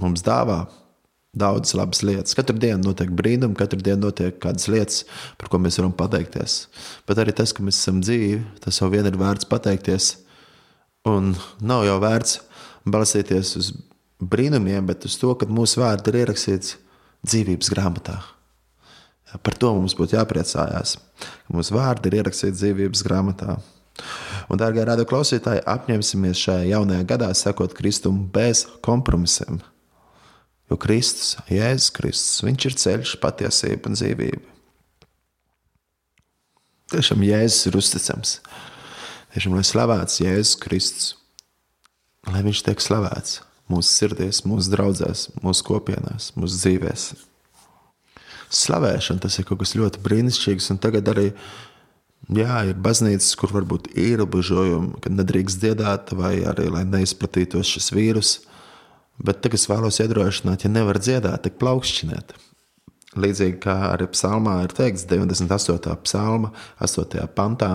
mums 0.01 0.21
dāvā 0.25 0.67
daudzas 1.37 1.75
labas 1.79 2.03
lietas. 2.03 2.35
Katru 2.35 2.59
dienu 2.59 2.91
notiek 2.91 3.11
brīnumi, 3.15 3.57
katru 3.59 3.81
dienu 3.85 4.09
notiek 4.09 4.39
kādas 4.43 4.67
lietas, 4.71 5.05
par 5.39 5.51
ko 5.51 5.61
mēs 5.63 5.79
varam 5.79 5.95
pateikties. 5.97 6.65
Bet 7.09 7.21
arī 7.23 7.35
tas, 7.37 7.55
ka 7.55 7.63
mēs 7.65 7.79
esam 7.79 8.01
dzīvi, 8.03 8.43
tas 8.65 8.81
jau 8.83 8.91
vien 8.91 9.07
ir 9.07 9.19
vērts 9.21 9.49
pateikties. 9.51 10.17
Un 11.09 11.33
nav 11.65 11.87
jau 11.87 11.97
vērts 12.03 12.41
balstīties 12.85 13.55
uz 13.57 13.71
brīnumiem, 14.21 14.85
bet 14.89 15.07
uz 15.09 15.17
to, 15.21 15.33
ka 15.39 15.49
mūsu 15.49 15.81
vārdi 15.81 16.13
ir 16.13 16.21
ierakstīts 16.25 16.77
dzīvības 17.25 17.73
grāmatā. 17.73 18.19
Par 19.47 19.55
to 19.63 19.71
mums 19.77 19.95
būtu 19.97 20.17
jāpriecājās, 20.19 20.97
mūsu 21.55 21.77
vārdi 21.77 22.11
ir 22.11 22.19
ierakstīti 22.21 22.59
dzīvības 22.59 23.05
grāmatā. 23.07 23.57
Un, 24.51 24.59
dārgā 24.59 24.85
rādio 24.89 25.07
klausītāji, 25.09 25.63
apņemsimies 25.69 26.41
šajā 26.41 26.71
jaunajā 26.73 27.05
gadā 27.09 27.29
sekot 27.37 27.75
Kristum 27.77 28.25
bez 28.35 28.65
kompromisiem. 28.85 29.61
Jo 30.71 30.79
Kristus, 30.81 31.37
Jēzus 31.51 31.93
Kristus, 31.95 32.43
viņš 32.47 32.67
ir 32.67 32.77
ceļš, 32.83 33.15
patiesība 33.23 33.91
un 33.91 33.99
dzīvība. 33.99 34.43
Tiešām 36.91 37.23
Jēzus 37.23 37.71
ir 37.71 37.79
uzticams. 37.79 38.39
Tiešām, 39.31 39.55
lai 39.55 39.63
slavēts 39.67 40.19
Jēzus 40.25 40.57
Kristus, 40.59 41.11
lai 42.27 42.43
viņš 42.43 42.65
tiek 42.67 42.83
slavēts 42.83 43.41
mūsu 43.71 43.91
sirdīs, 43.95 44.43
mūsu 44.49 44.73
draugās, 44.73 45.29
mūsu 45.45 45.67
kopienās, 45.69 46.33
mūsu 46.35 46.59
dzīvēs. 46.59 47.05
Slavēšana 48.51 49.23
tas 49.23 49.39
ir 49.39 49.47
kaut 49.47 49.61
kas 49.63 49.77
ļoti 49.79 50.03
brīnišķīgs, 50.03 50.73
un 50.75 50.81
tagad 50.83 51.07
arī 51.13 51.29
jā, 51.31 52.57
ir 52.73 52.81
baznīcas, 52.83 53.37
kur 53.39 53.55
varbūt 53.55 53.93
ir 53.95 54.17
ierobežojumi, 54.17 54.99
kad 55.05 55.15
nedrīkst 55.15 55.63
dziedāt, 55.63 56.11
vai 56.19 56.41
arī 56.51 56.67
lai 56.75 56.83
neizplatītos 56.89 57.71
šis 57.71 57.93
vīrus. 57.95 58.33
Bet 59.23 59.45
tagad 59.45 59.61
es 59.61 59.69
vēlos 59.71 60.01
iedrošināt, 60.03 60.65
ja 60.65 60.73
nevar 60.73 60.99
dziedāt, 60.99 61.45
tad 61.45 61.59
plaukšķiniet. 61.63 62.35
Līdzīgi 63.21 63.59
kā 63.63 63.77
arī 63.93 64.07
psalmā 64.11 64.61
ir 64.65 64.75
teikts, 64.75 65.07
98. 65.11 65.95
psalma, 66.07 66.51
8. 66.83 67.27
pantā, 67.37 67.73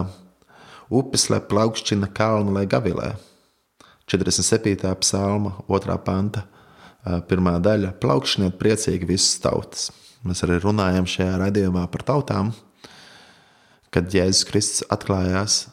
upes 0.89 1.29
lai 1.29 1.41
plaukšķina 1.41 2.09
kalnu, 2.15 2.53
lai 2.55 2.65
gavilē. 2.69 3.15
47. 4.07 4.95
psalma, 5.01 5.55
2. 5.67 5.97
panta, 6.05 6.45
pirmā 7.29 7.57
daļa- 7.61 7.93
plaukšaniet 8.01 8.57
priecīgi 8.59 9.07
visas 9.07 9.39
tautas. 9.41 9.91
Mēs 10.25 10.43
arī 10.43 10.59
runājam 10.61 11.05
šajā 11.05 11.37
raidījumā 11.41 11.85
par 11.91 12.01
tautām, 12.01 12.53
kad 13.91 14.09
Jēzus 14.09 14.45
Kristus 14.45 14.83
atklājās 14.89 15.67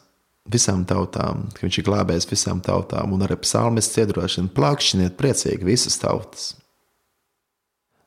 visām 0.49 0.85
tautām, 0.85 1.47
ka 1.53 1.65
viņš 1.65 1.77
ir 1.79 1.87
glābējis 1.87 2.29
visām 2.29 2.61
tautām, 2.61 3.13
un 3.13 3.19
arī 3.25 3.35
psalmists 3.41 3.97
iedrošina 3.97 4.49
plakšķiniet 4.53 5.17
priecīgi 5.17 5.63
visas 5.63 5.97
tautas. 5.97 6.55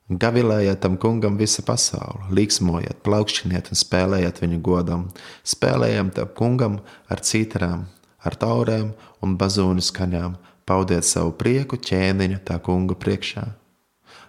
Gavilējiet 0.07 0.79
tam 0.85 0.95
kungam 1.03 1.35
visa 1.35 1.65
pasaule, 1.67 2.29
līksmojiet, 2.31 3.01
plaukšķiniet 3.03 3.73
un 3.75 3.79
spēlējiet 3.81 4.37
viņa 4.39 4.59
godam, 4.63 5.09
spēlējiet 5.43 6.13
tam 6.15 6.29
kungam 6.39 6.77
ar 7.11 7.23
cītarām, 7.27 7.81
ar 8.23 8.37
taurēm 8.39 8.93
un 9.27 9.33
bazūnu 9.41 9.83
skaņām, 9.83 10.37
paudiet 10.63 11.09
savu 11.09 11.33
prieku 11.35 11.75
ķēniņa 11.83 12.39
tā 12.47 12.61
kunga 12.63 12.95
priekšā. 12.95 13.49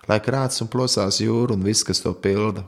Lai 0.09 0.17
krāts 0.25 0.63
un 0.65 0.71
plosās 0.73 1.19
jūra 1.21 1.53
un 1.53 1.61
viss, 1.67 1.85
kas 1.85 2.01
to 2.01 2.15
pilda, 2.25 2.63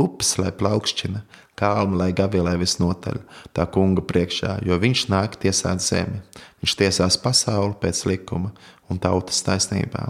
upes 0.00 0.38
lai 0.40 0.48
plaukšķina, 0.48 1.20
kalnu 1.58 2.00
lai 2.00 2.14
gavilē 2.16 2.54
visnotaļ, 2.62 3.18
tā 3.52 3.66
kunga 3.74 4.06
priekšā, 4.08 4.54
jo 4.64 4.78
viņš 4.80 5.04
nāk 5.12 5.36
tiesāt 5.44 5.84
zemi, 5.84 6.22
viņš 6.62 6.76
tiesās 6.80 7.20
pasauli 7.20 7.76
pēc 7.82 8.06
likuma 8.08 8.54
un 8.88 9.04
tautas 9.04 9.44
taisnībā. 9.44 10.06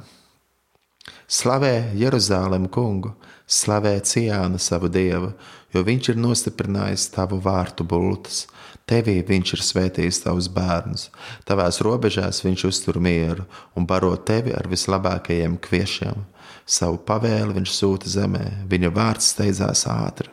Slavē 1.28 1.90
Jeruzālēm 1.92 2.70
kungu, 2.72 3.10
slavē 3.44 3.98
Cijāna 4.00 4.56
savu 4.56 4.88
dievu, 4.88 5.34
jo 5.74 5.82
viņš 5.84 6.14
ir 6.14 6.22
nostiprinājis 6.24 7.10
tavu 7.12 7.36
vārtu 7.44 7.84
bultas. 7.84 8.46
Tevī 8.88 9.18
viņš 9.28 9.52
ir 9.52 9.62
svētījis 9.66 10.22
tavus 10.24 10.48
bērnus, 10.48 11.10
tavās 11.44 11.82
robežās 11.84 12.40
viņš 12.46 12.64
uztur 12.70 12.96
mieru 13.04 13.44
un 13.76 13.84
baro 13.84 14.14
tevi 14.16 14.56
ar 14.56 14.70
vislabākajiem 14.72 15.60
kviešiem. 15.60 16.24
Savu 16.64 16.96
pavēli 17.04 17.58
viņš 17.60 17.76
sūta 17.76 18.08
zemē, 18.08 18.64
viņa 18.72 18.94
vārds 18.96 19.28
steidzās 19.34 19.84
ātri. 19.92 20.32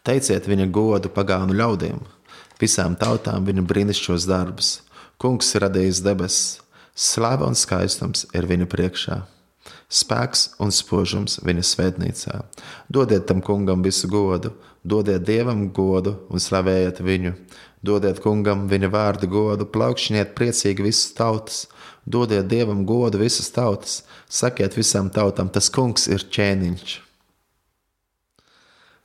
Teiciet 0.00 0.48
viņa 0.48 0.70
godu 0.72 1.12
pagānu 1.12 1.52
ļaudīm, 1.60 2.00
visām 2.56 2.96
tautām 2.96 3.44
viņa 3.44 3.68
brīnišķos 3.68 4.30
darbus. 4.32 4.78
Kungs 5.20 5.52
ir 5.56 5.66
radījis 5.66 6.00
debesis, 6.04 6.62
Slava 6.96 7.44
un 7.44 7.52
skaistums 7.52 8.24
ir 8.32 8.46
viņa 8.48 8.66
priekšā. 8.72 9.18
Spēks 9.92 10.46
un 10.64 10.70
spožums 10.72 11.36
viņa 11.44 11.64
svētnīcā. 11.68 12.38
Dodiet 12.88 13.26
tam 13.28 13.42
kungam 13.44 13.82
visu 13.84 14.08
godu, 14.08 14.54
dodiet 14.80 15.26
dievam 15.28 15.66
godu 15.76 16.14
un 16.32 16.40
slavējiet 16.40 17.02
viņu. 17.04 17.34
Dodiet 17.84 18.22
kungam 18.24 18.64
viņa 18.70 18.88
vārdu 18.90 19.28
godu, 19.28 19.66
plaukšķiniet 19.68 20.32
priecīgi 20.38 20.86
visas 20.86 21.12
tautas, 21.18 21.66
dodiet 22.08 22.48
dievam 22.48 22.86
godu 22.88 23.20
visas 23.20 23.52
tautas, 23.52 24.00
sakiet 24.26 24.78
visām 24.78 25.12
tautām, 25.12 25.52
tas 25.52 25.68
kungs 25.68 26.08
ir 26.08 26.24
ķēniņš. 26.32 26.96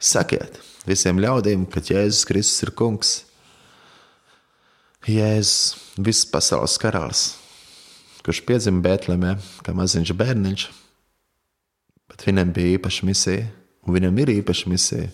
Sakiet 0.02 0.58
visiem 0.88 1.20
ļaudīm, 1.22 1.68
ka 1.68 1.84
Jēzus 1.84 2.24
Kristus 2.26 2.64
ir 2.66 2.72
kungs. 2.72 3.14
Jēzus, 5.12 5.76
viss 6.00 6.26
pasaules 6.30 6.80
karalis 6.82 7.41
kurš 8.26 8.44
piedzima 8.48 8.84
Bēltlemē, 8.86 9.36
kā 9.66 9.74
maziņš 9.78 10.14
bērniņš, 10.18 10.68
bet 12.12 12.26
viņam 12.28 12.54
bija 12.56 12.78
īpaša 12.78 13.08
misija, 13.10 13.50
un 13.86 13.98
viņam 13.98 14.24
ir 14.24 14.34
īpaša 14.38 14.72
misija. 14.72 15.10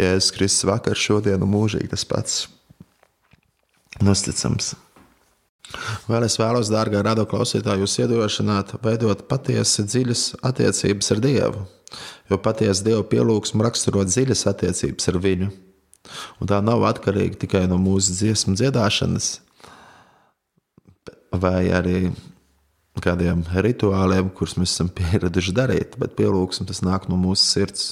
Jēzus 0.00 0.34
Kristus 0.34 0.66
vakar, 0.68 0.98
šodien 0.98 1.42
un 1.44 1.52
mūžīgi 1.52 1.90
tas 1.92 2.06
pats 2.08 2.38
nosticams. 4.02 4.74
Vēl 6.10 6.24
es 6.26 6.34
vēlos, 6.40 6.70
dārgā 6.72 7.02
rado 7.06 7.22
klausītāji, 7.30 7.84
jūs 7.84 7.98
iedrošināt, 8.02 8.74
veidot 8.82 9.22
patiesi 9.30 9.84
dziļas 9.86 10.24
attiecības 10.46 11.12
ar 11.14 11.20
Dievu, 11.22 11.66
jo 12.30 12.38
patiesi 12.42 12.88
Dieva 12.88 13.04
pielūgsmu 13.06 13.62
raksturo 13.66 14.02
dziļas 14.08 14.48
attiecības 14.50 15.12
ar 15.12 15.20
Viņu. 15.22 15.50
Un 16.42 16.50
tā 16.50 16.58
nav 16.64 16.82
atkarīga 16.88 17.38
tikai 17.44 17.66
no 17.70 17.78
mūsu 17.78 18.16
dziesmu 18.16 18.56
dziedāšanas, 18.58 19.28
vai 21.38 21.68
arī 21.76 22.10
kādiem 23.04 23.44
rituāliem, 23.64 24.30
kurus 24.34 24.56
mēs 24.60 24.74
esam 24.74 24.90
pieraduši 24.94 25.54
darīt, 25.56 25.96
bet 26.00 26.16
pielūgsme 26.18 26.66
tas 26.68 26.82
nāk 26.86 27.08
no 27.10 27.18
mūsu 27.20 27.46
sirds. 27.46 27.86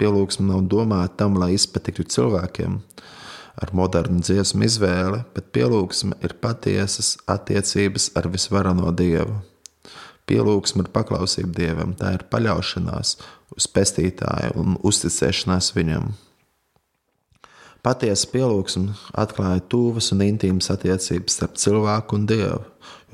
Pielūgsme 0.00 0.48
nav 0.48 0.64
domāta 0.70 1.22
tam, 1.22 1.38
lai 1.38 1.52
izpatiktu 1.54 2.06
cilvēkiem 2.16 2.80
ar 3.62 3.70
modernu 3.76 4.18
dziesmu 4.24 4.66
izvēli, 4.66 5.20
bet 5.34 5.52
pielūgsme 5.54 6.18
ir 6.26 6.34
patiesas 6.42 7.14
attiecības 7.30 8.10
ar 8.18 8.26
visvarano 8.32 8.90
Dievu. 8.90 9.38
Pielūgsme 10.26 10.86
ir 10.86 10.90
paklausība 10.90 11.52
Dievam, 11.54 11.94
tā 11.94 12.14
ir 12.16 12.26
paļaušanās 12.32 13.16
uz 13.54 13.66
pestītāju 13.70 14.56
un 14.58 14.78
uzticēšanās 14.82 15.70
Viņam. 15.76 16.14
Patiesa 17.84 18.30
pielūgsme 18.32 18.94
atklāja 19.20 19.60
tuvas 19.68 20.08
un 20.14 20.24
intīmas 20.24 20.70
attiecības 20.72 21.36
starp 21.36 21.58
cilvēku 21.60 22.16
un 22.16 22.24
Dievu 22.30 22.62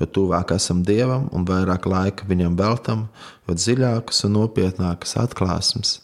jo 0.01 0.09
tuvāk 0.17 0.55
esam 0.57 0.81
Dievam 0.85 1.29
un 1.31 1.45
vairāk 1.45 1.85
laika 1.85 2.27
viņam 2.29 2.57
veltam, 2.57 3.07
jo 3.47 3.57
dziļākas 3.57 4.25
un 4.27 4.39
nopietnākas 4.41 5.19
atklāsmes 5.21 5.99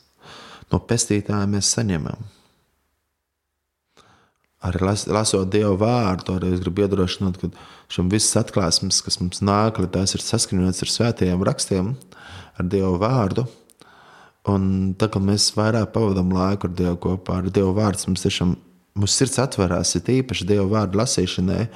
no 0.71 0.79
pestītāja 0.83 1.47
mēs 1.49 1.69
saņemam. 1.75 2.25
Arī 4.67 4.81
las, 4.83 5.05
lasot 5.05 5.49
Dieva 5.53 5.75
vārdu, 5.79 6.35
arī 6.35 6.55
es 6.55 6.63
gribu 6.63 6.83
iedrošināt, 6.83 7.37
ka 7.39 7.49
šim 7.93 8.09
visas 8.11 8.39
atklāsmes, 8.41 9.03
kas 9.05 9.19
mums 9.21 9.43
nāk, 9.45 9.79
tās 9.93 10.15
ir 10.17 10.23
saskaņotas 10.25 10.83
ar 10.83 10.93
svētajiem 10.93 11.45
rakstiem, 11.45 11.93
ar 12.57 12.69
Dieva 12.73 12.95
vārdu. 13.03 13.45
Un 14.47 14.95
tā 14.97 15.09
kā 15.11 15.21
mēs 15.21 15.51
vairāk 15.55 15.91
pavadām 15.93 16.31
laiku 16.33 16.67
ar 16.67 16.73
Dievu 16.79 16.97
kopā, 17.05 17.41
ar 17.41 17.51
Dieva 17.53 17.75
vārdu, 17.77 18.09
mums 18.09 18.25
tiešām 18.25 18.55
Mūsu 18.97 19.13
sirds 19.13 19.37
atverās, 19.43 19.93
ir 19.97 20.07
īpaši 20.19 20.47
Dieva 20.49 20.65
vārdu 20.71 20.97
lasīšanai, 20.97 21.67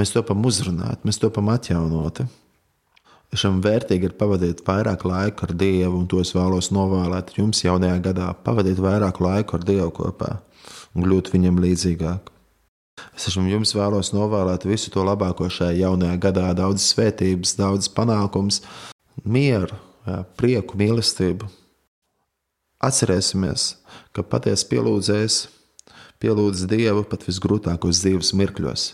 mēs 0.00 0.14
topam 0.14 0.46
uzrunāt, 0.48 1.02
mēs 1.04 1.20
topam 1.20 1.50
atjaunoti. 1.52 2.24
Šam 3.36 3.60
vērtīgi 3.62 4.08
ir 4.08 4.14
pavadīt 4.18 4.64
vairāk 4.66 5.04
laika 5.06 5.46
ar 5.46 5.52
Dievu, 5.54 6.00
un 6.00 6.08
to 6.10 6.18
es 6.24 6.32
vēlos 6.34 6.72
novēlēt 6.74 7.36
jums 7.36 7.60
jaunajā 7.62 8.00
gadā. 8.08 8.30
Pavadīt 8.46 8.80
vairāk 8.82 9.20
laika 9.22 9.58
ar 9.58 9.66
Dievu 9.68 9.92
kopā 10.00 10.38
un 10.94 11.06
kļūt 11.06 11.30
viņam 11.34 11.60
līdzīgāk. 11.62 12.32
Es 13.16 13.28
jums 13.36 13.74
vēlos 13.76 14.10
novēlēt 14.16 14.66
visu 14.68 14.90
to 14.92 15.04
labāko 15.06 15.46
šajā 15.52 15.78
jaunajā 15.84 16.16
gadā, 16.20 16.48
daudz 16.56 16.84
svētības, 16.90 17.54
daudz 17.60 17.88
panākums, 17.94 18.60
mieru, 19.24 19.78
prieku, 20.40 20.80
mīlestību. 20.80 21.48
Atcerēsimies, 22.80 23.74
ka 24.16 24.24
patiesi 24.24 24.66
pielūdzējis 24.72 25.40
pielūdz 26.20 26.66
Dievu 26.68 27.04
pat 27.08 27.24
visgrūtākos 27.28 28.02
dzīves 28.02 28.34
mirkļos. 28.36 28.84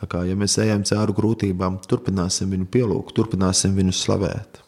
Tā 0.00 0.08
kā 0.10 0.24
ja 0.28 0.36
mēs 0.38 0.58
ejam 0.62 0.84
cauri 0.86 1.16
grūtībām, 1.16 1.80
turpināsim 1.88 2.52
viņu 2.52 2.68
pielūgt, 2.74 3.14
turpināsim 3.16 3.76
viņu 3.78 3.94
slavēt. 3.96 4.60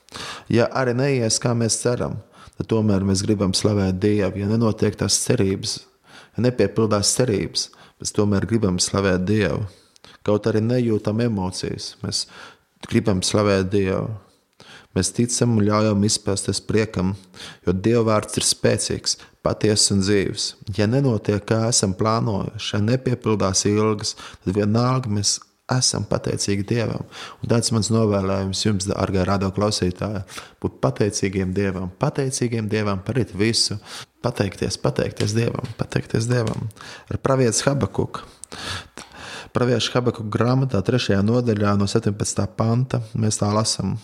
Ja 0.52 0.70
arī 0.72 0.96
neies, 0.96 1.38
kā 1.42 1.52
mēs 1.58 1.78
ceram, 1.82 2.18
tad 2.56 2.70
tomēr 2.72 3.04
mēs 3.04 3.24
gribam 3.26 3.52
slavēt 3.56 4.00
Dievu. 4.00 4.40
Ja 4.40 4.48
nenotiek 4.48 4.96
tās 4.96 5.18
cerības, 5.26 5.78
ja 6.36 6.46
nepiepildās 6.48 7.12
cerības, 7.18 7.70
mēs 8.00 8.16
tomēr 8.16 8.48
gribam 8.48 8.80
slavēt 8.80 9.26
Dievu. 9.28 9.66
Kaut 10.26 10.48
arī 10.50 10.62
nejūtam 10.64 11.20
emocijas, 11.22 11.94
mēs 12.02 12.24
gribam 12.88 13.20
slavēt 13.22 13.68
Dievu. 13.74 14.08
Mēs 14.96 15.12
ticam 15.12 15.58
un 15.58 15.66
ļaujam 15.66 16.04
izpēsties 16.08 16.62
priekam, 16.64 17.12
jo 17.66 17.74
Dieva 17.76 18.06
vārds 18.14 18.38
ir 18.40 18.46
spēcīgs, 18.48 19.18
patiesas 19.46 19.94
un 19.94 20.02
dzīves. 20.02 20.46
Ja 20.76 20.90
nenotiek, 20.90 21.44
kā 21.46 21.62
esam 21.70 21.94
plānojuši, 21.98 22.72
ja 22.74 22.82
nepiepildās 22.90 23.66
ilgas, 23.70 24.16
tad 24.42 24.56
vienalga 24.58 25.12
mēs 25.12 25.38
esam 25.72 26.04
pateicīgi 26.06 26.66
Dievam. 26.66 27.06
Un 27.42 27.50
tāds 27.50 27.72
mans 27.74 27.90
novēlējums 27.90 28.62
jums, 28.66 28.86
dārgā 28.90 29.24
radio 29.26 29.50
klausītāja, 29.54 30.22
būt 30.62 30.78
pateicīgiem 30.82 31.54
Dievam, 31.56 31.90
pateicīgiem 32.02 32.70
Dievam 32.70 33.02
par 33.06 33.18
visu, 33.34 33.78
pateikties, 34.22 34.78
pateikties 34.82 35.34
Dievam, 35.36 35.66
pateikties 35.78 36.30
Dievam 36.30 36.68
ar 37.10 37.22
pravietu 37.22 37.70
Habakuku. 37.70 38.26
Praviešu 39.56 39.94
Habakuka 39.94 40.28
grāmatā, 40.28 40.82
3. 40.84 41.16
nodaļā, 41.24 41.70
no 41.80 41.86
17. 41.88 42.42
panta, 42.58 43.00
mēs 43.16 43.40
tā 43.40 43.48
lasām. 43.54 43.94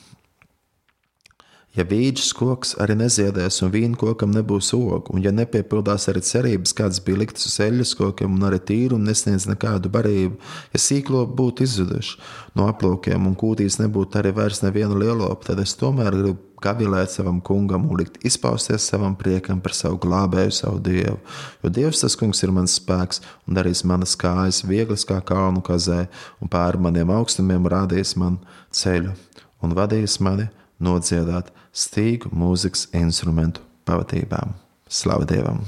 Ja 1.72 1.86
vīģis 1.88 2.34
koks 2.36 2.74
arī 2.84 2.98
neziedēs, 3.00 3.62
un 3.64 3.70
vīna 3.72 3.96
kokam 3.96 4.28
nebūs 4.34 4.74
ogu, 4.76 5.14
un 5.16 5.22
ja 5.24 5.30
nepiepildās 5.32 6.04
arī 6.12 6.20
cerības, 6.28 6.74
kādas 6.76 7.00
bija 7.00 7.22
liktas 7.22 7.46
uz 7.48 7.54
eļļas 7.64 7.94
kokiem, 7.96 8.34
un 8.36 8.44
arī 8.44 8.58
tīru 8.68 8.98
un 8.98 9.06
nesniedz 9.08 9.46
nekādu 9.48 9.88
barību, 9.94 10.36
ja 10.74 10.80
sīklo 10.84 11.22
būtu 11.32 11.64
izzuduši 11.64 12.18
no 12.60 12.68
aplūkiem, 12.68 13.24
un 13.24 13.38
kūtīs 13.40 13.80
nebūtu 13.80 14.20
arī 14.20 14.34
vairs 14.36 14.60
nevienu 14.60 15.00
lielopu, 15.00 15.48
tad 15.48 15.64
es 15.64 15.72
tomēr 15.80 16.12
gribu 16.18 16.36
gavilēt 16.62 17.16
savam 17.16 17.40
kungam 17.40 17.88
un 17.88 18.02
likt 18.02 18.20
izpausties 18.28 18.84
savam 18.92 19.16
priekam 19.18 19.64
par 19.64 19.72
savu 19.74 19.96
glābēju, 20.04 20.52
savu 20.52 20.78
dievu. 20.84 21.16
Jo 21.64 21.72
dievs 21.72 22.04
tas 22.04 22.18
kungs 22.20 22.44
ir 22.44 22.52
mans 22.52 22.76
spēks 22.78 23.24
un 23.48 23.56
darīs 23.56 23.80
manas 23.88 24.12
kājas 24.20 24.60
vieglas 24.68 25.08
kā 25.08 25.22
kalnu 25.24 25.64
kazē, 25.64 26.04
un 26.44 26.52
pāri 26.52 26.84
maniem 26.84 27.16
augstumiem 27.16 27.64
rādīs 27.64 28.12
man 28.20 28.38
ceļu 28.76 29.16
un 29.64 29.74
vadīs 29.78 30.20
mani 30.20 30.50
nodziedāt 30.82 31.50
stīgu 31.72 32.32
mūzikas 32.36 32.88
instrumentu 32.96 33.64
pavadībām. 33.88 34.52
Slavu 34.92 35.26
Dievam! 35.28 35.64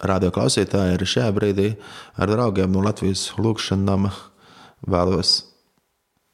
Radio 0.00 0.30
klausītāji 0.32 0.96
arī 0.96 1.06
šajā 1.06 1.30
brīdī 1.36 1.66
ar 2.16 2.30
draugiem 2.30 2.72
no 2.72 2.80
Latvijas 2.84 3.26
lūkšanām 3.36 4.08
vēlos 4.88 5.34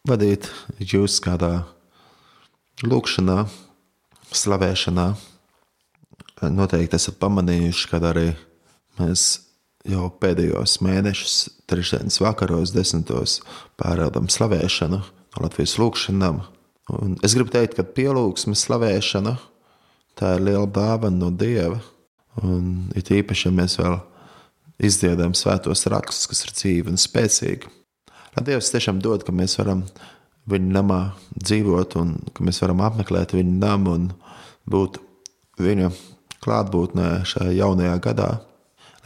vadīt 0.07 0.47
jūs 0.79 1.19
kādā 1.25 1.65
lūkšanā, 2.87 3.41
slavēšanā. 4.31 5.09
Noteikti 6.53 6.99
esat 7.01 7.19
pamanījuši, 7.19 7.91
ka 7.91 8.01
arī 8.13 8.29
mēs 9.01 9.29
jau 9.89 10.11
pēdējos 10.23 10.79
mēnešus, 10.85 11.37
trešdienas 11.67 12.21
vakaros, 12.23 12.75
desmitos 12.77 13.41
pārādām 13.81 14.31
slavēšanu 14.31 15.01
no 15.03 15.43
Latvijas 15.43 15.75
lūkšanām. 15.81 16.45
Un 16.93 17.17
es 17.27 17.35
gribu 17.35 17.51
teikt, 17.51 17.75
ka 17.75 17.83
pielūgsmes 17.83 18.63
slavēšana 18.67 19.35
tā 20.17 20.37
ir 20.37 20.45
liela 20.47 20.69
dāvana 20.71 21.19
no 21.19 21.31
Dieva. 21.35 21.81
Un 22.45 22.93
it 22.97 23.11
īpaši, 23.11 23.49
ja 23.49 23.55
mēs 23.57 23.79
vēl 23.81 23.97
izdziedam 24.87 25.35
svētos 25.35 25.87
rakstus, 25.91 26.29
kas 26.31 26.45
ir 26.45 26.53
dzīvi 26.55 26.93
un 26.93 27.01
spēcīgi. 27.01 27.73
Lai 28.37 28.45
Dievs 28.45 28.71
tiešām 28.71 29.01
dod, 29.03 29.25
ka 29.25 29.33
mēs 29.33 29.57
varam 29.59 29.87
viņa 30.47 30.73
namā 30.77 31.01
dzīvot, 31.35 31.97
un 31.99 32.15
ka 32.37 32.45
mēs 32.47 32.61
varam 32.63 32.85
apmeklēt 32.85 33.35
viņa 33.35 33.57
namu 33.57 33.97
un 33.97 34.11
būt 34.69 35.01
viņa 35.63 35.91
klātbūtnē 36.45 37.09
šajā 37.27 37.57
jaunajā 37.57 37.97
gadā. 38.05 38.31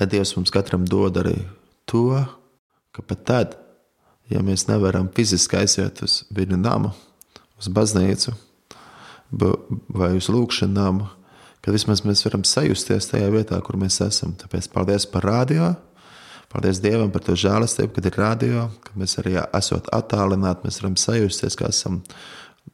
Lai 0.01 0.09
Dievs 0.11 0.35
mums 0.37 0.53
katram 0.53 0.85
dod 0.89 1.17
arī 1.23 1.39
to, 1.89 2.19
ka 2.93 3.07
pat 3.07 3.25
tad, 3.25 3.55
ja 4.29 4.43
mēs 4.45 4.67
nevaram 4.69 5.09
fiziski 5.15 5.63
aiziet 5.63 6.03
uz 6.05 6.25
viņa 6.35 6.59
namu, 6.61 6.93
uz 7.61 7.69
baznīcu 7.69 8.35
vai 9.31 10.15
uz 10.17 10.29
lūgšanām, 10.33 11.05
kad 11.61 11.77
vismaz 11.77 12.03
mēs 12.07 12.25
varam 12.27 12.43
sajusties 12.47 13.11
tajā 13.13 13.29
vietā, 13.33 13.61
kur 13.63 13.79
mēs 13.81 14.01
esam. 14.03 14.35
Tāpēc 14.41 14.71
paldies 14.73 15.07
par 15.11 15.27
radio. 15.29 15.75
Paldies 16.51 16.81
Dievam 16.83 17.13
par 17.15 17.23
to 17.23 17.37
žēlastību, 17.39 17.93
kad 17.95 18.07
ir 18.09 18.17
radio, 18.19 18.65
ka 18.83 18.97
mēs 18.99 19.21
arī 19.23 19.37
esam 19.39 19.85
attālināti, 19.95 20.67
mēs 20.67 20.81
varam 20.83 20.97
sajusties, 20.99 21.57
ka 21.59 21.71
esam 21.71 22.01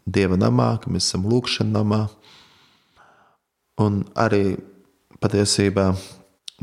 Dieva 0.07 0.39
namā, 0.39 0.77
ka 0.81 0.91
mēs 0.93 1.11
esam 1.11 1.27
lūkšanā 1.29 1.75
namā. 1.75 2.07
Un 3.83 4.01
arī 4.17 4.57
patiesībā 5.21 5.91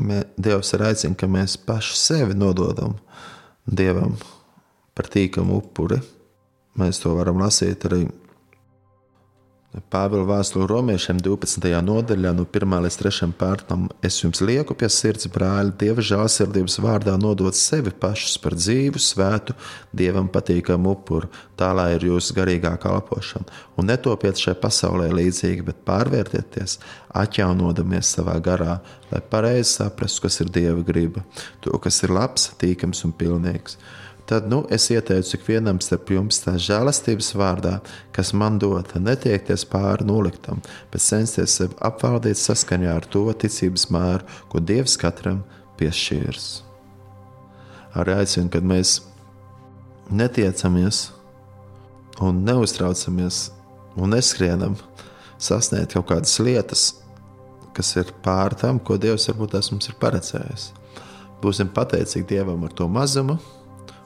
mē, 0.02 0.24
Dievs 0.34 0.74
ir 0.74 0.82
aicināts, 0.88 1.20
ka 1.20 1.30
mēs 1.30 1.54
paši 1.60 2.00
sevi 2.00 2.34
nododam 2.34 2.96
Dievam 3.64 4.16
par 4.94 5.06
tīkamu 5.12 5.60
upuri. 5.60 6.00
Mēs 6.80 6.98
to 7.04 7.14
varam 7.14 7.38
lasīt 7.44 7.86
arī 7.86 8.08
Pāvila 9.74 10.22
vēstule 10.28 10.68
romiešiem 10.70 11.18
12. 11.18 11.64
nodaļā, 11.82 12.30
no 12.38 12.44
1 12.46 12.74
līdz 12.84 12.98
3 13.00 13.28
pārtam. 13.38 13.88
Es 14.06 14.20
jums 14.20 14.38
lieku 14.38 14.76
pie 14.78 14.86
sirds, 14.86 15.26
brāļi, 15.34 15.72
dieva 15.80 16.04
žēlsirdības 16.04 16.78
vārdā 16.84 17.16
nodot 17.18 17.58
sevi 17.58 17.90
pašus 17.90 18.36
par 18.38 18.54
dzīvu, 18.54 19.02
svētu, 19.02 19.56
dievam 19.90 20.28
patīkamu 20.30 20.92
upuru, 20.94 21.30
tā 21.58 21.72
lai 21.74 21.88
ir 21.96 22.06
jūsu 22.06 22.36
garīgā 22.36 22.76
kalpošana. 22.84 23.50
Un 23.74 23.90
netopiet 23.90 24.38
šai 24.38 24.54
pasaulē 24.62 25.10
līdzīgi, 25.10 25.66
bet 25.66 25.82
pārvērtieties, 25.90 26.78
atjaunodamies 27.24 28.14
savā 28.14 28.38
garā, 28.46 28.78
lai 29.10 29.24
pareizi 29.26 29.80
saprastu, 29.80 30.28
kas 30.28 30.38
ir 30.44 30.54
dieva 30.54 30.86
griba, 30.86 31.26
to, 31.66 31.74
kas 31.82 31.98
ir 32.06 32.14
labs, 32.14 32.52
tīkams 32.62 33.02
un 33.08 33.18
pilnīgs 33.18 33.80
tad 34.26 34.48
nu, 34.48 34.62
es 34.72 34.88
ieteicu 34.90 35.36
ikvienam 35.36 35.80
starp 35.84 36.10
jums 36.14 36.40
tā 36.44 36.54
žēlastības 36.60 37.32
vārdā, 37.36 37.78
kas 38.14 38.32
man 38.36 38.58
dota, 38.62 39.00
netiekties 39.00 39.66
pāri 39.68 40.06
noliktam, 40.08 40.62
bet 40.92 41.04
censties 41.04 41.56
sevi 41.58 41.76
apvaldīt 41.84 42.40
saskaņā 42.40 42.94
ar 42.96 43.08
to 43.10 43.26
ticības 43.44 43.88
mēru, 43.92 44.28
ko 44.48 44.62
Dievs 44.64 44.96
katram 45.00 45.42
piešķīrs. 45.80 46.48
Arī 48.00 48.16
aicinu, 48.22 48.48
kad 48.50 48.64
mēs 48.66 48.98
netiecamies 50.10 51.08
un 52.24 52.42
neuztraucamies 52.46 53.48
un 53.96 54.14
neskrienam 54.14 54.78
sasniegt 55.38 55.94
kaut 55.94 56.08
kādas 56.10 56.38
lietas, 56.42 56.86
kas 57.74 57.92
ir 58.00 58.10
pār 58.24 58.56
tam, 58.58 58.80
ko 58.80 58.96
Dievs 59.00 59.28
varbūt 59.30 59.54
tas 59.56 59.70
mums 59.72 59.90
ir 59.90 59.98
paredzējis. 60.00 60.70
Būsim 61.42 61.68
pateicīgi 61.74 62.30
Dievam 62.32 62.64
ar 62.64 62.72
to 62.72 62.88
mazumu, 62.88 63.36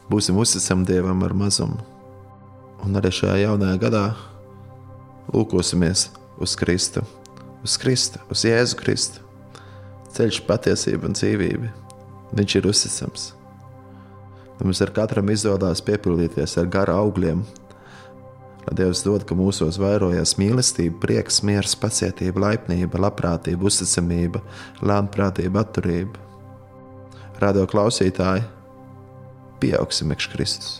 būsim 0.09 0.39
uzticami 0.41 0.87
Dievam 0.89 1.23
ar 1.27 1.35
mazumu. 1.37 1.79
Un 2.87 2.99
arī 2.99 3.11
šajā 3.13 3.41
jaunajā 3.43 3.79
gadā 3.83 4.05
lūkosimies 5.33 6.09
uz 6.41 6.55
Kristu, 6.57 7.03
uz 7.65 7.77
Kristu, 7.81 8.21
uz 8.31 8.45
Jēzu 8.47 8.79
Kristu. 8.79 9.25
Ceļš, 10.15 10.41
patiesība 10.49 11.11
un 11.11 11.17
dzīvība. 11.19 11.73
Viņš 12.39 12.55
ir 12.59 12.69
uzticams. 12.71 13.33
Mums 14.59 14.81
ar 14.83 14.91
katram 14.95 15.29
izdodas 15.31 15.83
piepildīties 15.85 16.57
ar 16.59 16.71
gara 16.73 16.97
augļiem. 17.03 17.45
Lai 18.67 18.77
Dievs 18.81 19.05
dod, 19.05 19.25
ka 19.29 19.37
mūsos 19.39 19.79
vairojas 19.81 20.35
mīlestība, 20.41 20.99
prieks, 21.05 21.41
miers, 21.47 21.77
pacietība, 21.79 22.43
laipnība, 22.49 23.01
labprātība, 23.07 23.69
uzticamība, 23.71 24.43
lēnprātība, 24.85 25.65
atturība. 25.65 26.27
Radio 27.41 27.69
klausītāji! 27.71 28.58
Pieaugsim 29.63 30.13
iekš 30.15 30.29
Kristus. 30.33 30.71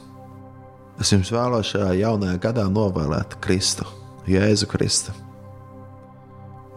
Es 0.99 1.13
jums 1.15 1.31
vēlos 1.31 1.71
šajā 1.73 1.93
jaunajā 2.01 2.39
gadā 2.43 2.65
novēlēt 2.73 3.39
Kristu, 3.45 3.87
Jēzu 4.27 4.67
Kristu. 4.71 5.15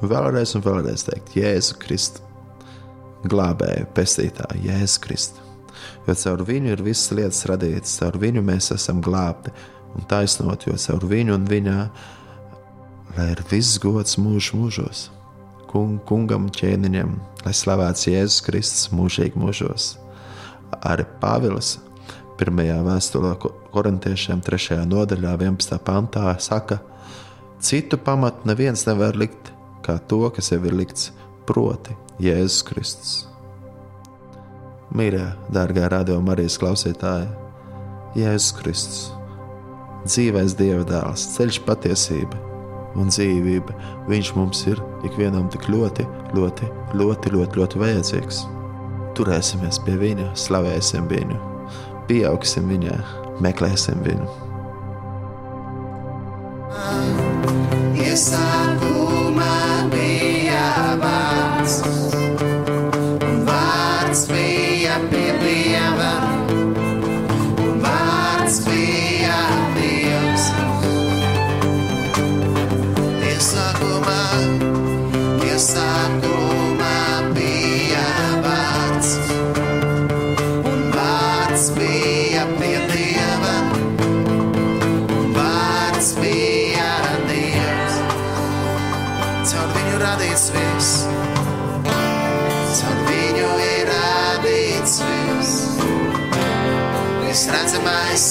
Vēlreiz 0.01 0.53
un 0.57 0.65
vēlreiz 0.65 1.05
teikt, 1.07 1.35
Jēzu 1.37 1.77
Kristu, 1.81 2.21
glābēju, 3.29 3.89
pestītāju, 3.97 4.63
Jēzu 4.69 5.03
Kristu. 5.03 5.49
Jo 6.05 6.15
caur 6.17 6.45
viņu 6.45 6.73
ir 6.73 6.83
visas 6.85 7.13
lietas 7.17 7.45
radītas, 7.49 7.97
caur 8.01 8.17
viņu 8.21 8.41
mēs 8.45 8.71
esam 8.75 9.01
glābti 9.01 9.53
un 9.97 10.05
taisnot, 10.09 10.65
jo 10.67 10.77
caur 10.81 11.05
viņu 11.09 11.37
un 11.37 11.45
viņā 11.49 11.77
lai 13.17 13.31
ir 13.33 13.41
viss 13.49 13.79
gods 13.81 14.17
mūžu 14.21 14.59
mūžos, 14.59 15.07
kung, 15.71 15.99
kungam 16.07 16.47
ķēniņam, 16.55 17.15
lai 17.45 17.53
slavēts 17.55 18.07
Jēzus 18.07 18.43
Kristus 18.45 18.91
mūžīgi 18.95 19.39
mūžos. 19.39 19.95
Arī 20.87 21.05
Pāvils 21.19 21.75
pirmajā 22.41 22.79
vēstulē 22.85 23.35
korintiešiem, 23.73 24.41
3. 24.41 24.81
nodaļā, 24.89 25.35
11. 25.37 25.77
pantā, 25.85 26.31
saka, 26.41 26.79
citu 27.61 27.99
pamatu 28.01 28.49
neviens 28.49 28.87
nevar 28.89 29.17
likt 29.17 29.51
kā 29.85 29.99
to, 30.09 30.23
kas 30.33 30.49
jau 30.53 30.61
ir 30.65 30.77
likts, 30.77 31.11
proti, 31.49 31.93
Jēzus 32.21 32.63
Kristus. 32.65 33.13
Mīļā, 34.97 35.27
dārgā 35.53 35.87
radio 35.93 36.17
Marijas 36.23 36.57
klausītāja, 36.61 37.29
Jēzus 38.17 38.55
Kristus, 38.57 39.03
dzīvais 40.07 40.57
Dieva 40.57 40.83
dēls, 40.87 41.27
ceļš 41.35 41.61
patiesība 41.67 42.41
un 42.99 43.13
dzīvība. 43.13 43.77
Viņš 44.09 44.33
mums 44.35 44.65
ir 44.71 44.81
ikvienam 45.07 45.47
tik 45.53 45.69
ļoti, 45.71 46.07
ļoti, 46.35 46.73
ļoti, 46.97 47.35
ļoti, 47.37 47.61
ļoti 47.61 47.85
vajadzīgs. 47.85 48.43
Turēsimies 49.15 49.79
pie 49.85 49.95
viņa, 50.01 50.33
slavēsim 50.39 51.07
viņu 51.11 51.50
pieaugsim 52.11 52.67
viņā, 52.71 52.97
meklēsim 53.43 54.03
viņu. 54.03 54.27
Iesākumā 58.01 58.80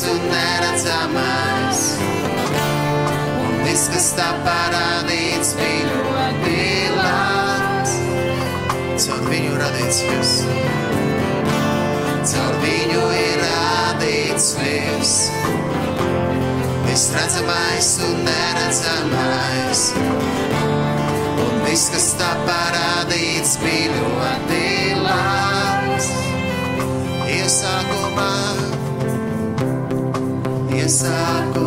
un 0.09 0.21
neredzamais. 0.31 1.81
Un 3.45 3.57
viss, 3.65 3.89
kas 3.93 4.09
tā 4.17 4.29
parādīts, 4.47 5.53
bija 5.59 5.89
ļoti 5.91 6.63
labs. 6.97 7.95
Caur 9.05 9.27
viņu 9.29 9.59
radīts 9.61 10.01
viss. 10.09 10.41
Caur 12.33 12.57
viņu 12.65 13.05
ir 13.19 13.45
radīts 13.45 14.51
viss. 14.61 15.29
Viss 16.89 17.13
redzamais 17.17 17.93
un 18.09 18.19
neredzamais. 18.31 19.87
Un 21.45 21.63
viss, 21.69 21.93
kas 21.95 22.13
tā 22.21 22.35
parādīts, 22.49 23.57
bija 23.65 23.95
ļoti 23.97 24.67
labs. 25.05 25.50
Iesākumā 30.91 31.60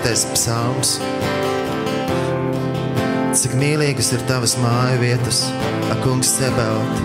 104. 0.00 0.32
psalms. 0.32 0.94
Cik 3.36 3.52
mīlīgas 3.60 4.08
ir 4.16 4.22
tavas 4.28 4.54
māju 4.60 5.00
vietas, 5.02 5.42
ak, 5.92 6.00
kungs, 6.04 6.30
sebelt. 6.38 7.02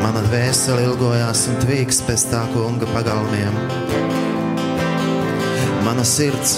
Mana 0.00 0.22
dvēsele 0.26 0.86
ilgojās 0.86 1.44
un 1.50 1.60
tvīks 1.60 2.00
pēc 2.08 2.24
tā 2.30 2.40
kunga 2.54 2.88
pagalmiem. 2.94 3.60
Mana 5.84 6.06
sirds 6.08 6.56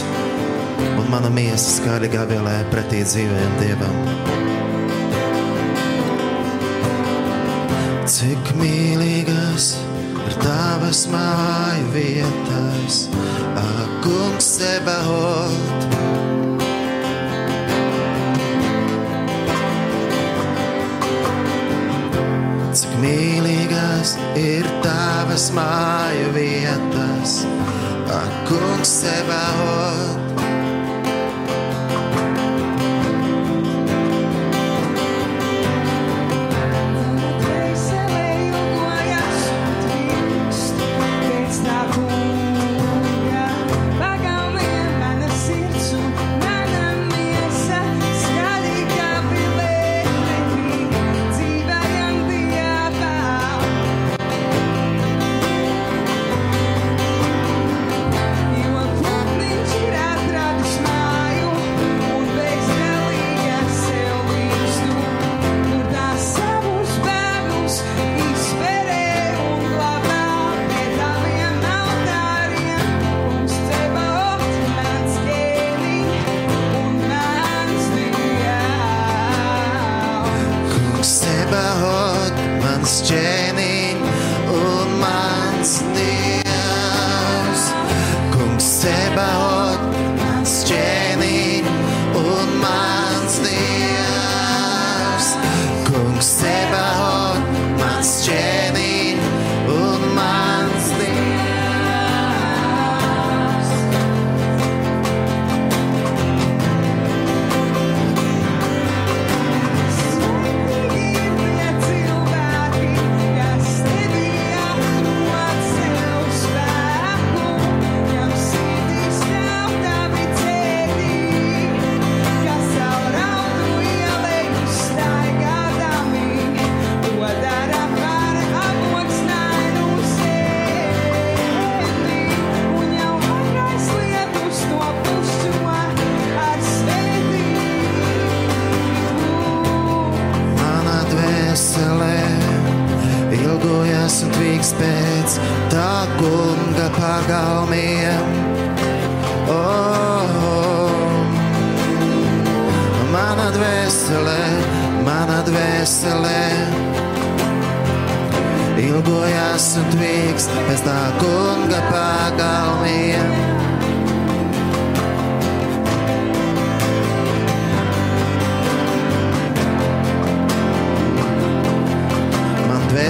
un 0.99 1.11
mana 1.11 1.31
miesa 1.33 1.75
skaļi 1.81 2.13
gavilē 2.15 2.57
pretī 2.73 3.03
dzīvēm 3.09 3.59
dievam. 3.59 4.01
Cik 8.09 8.55
mīlīgas 8.63 9.73
ir 10.29 10.39
tavas 10.43 11.07
māju 11.13 11.93
vietas, 11.97 13.07
ak, 13.59 13.88
kungs, 14.05 14.47
sebaut. 14.59 15.87
Cik 22.79 22.95
mīlīgas 23.03 24.15
ir 24.39 24.69
tavas 24.85 25.49
māju 25.57 26.31
vietas, 26.37 27.43
ak, 28.21 28.41
kungs, 28.53 28.97
sebaot. 29.03 30.28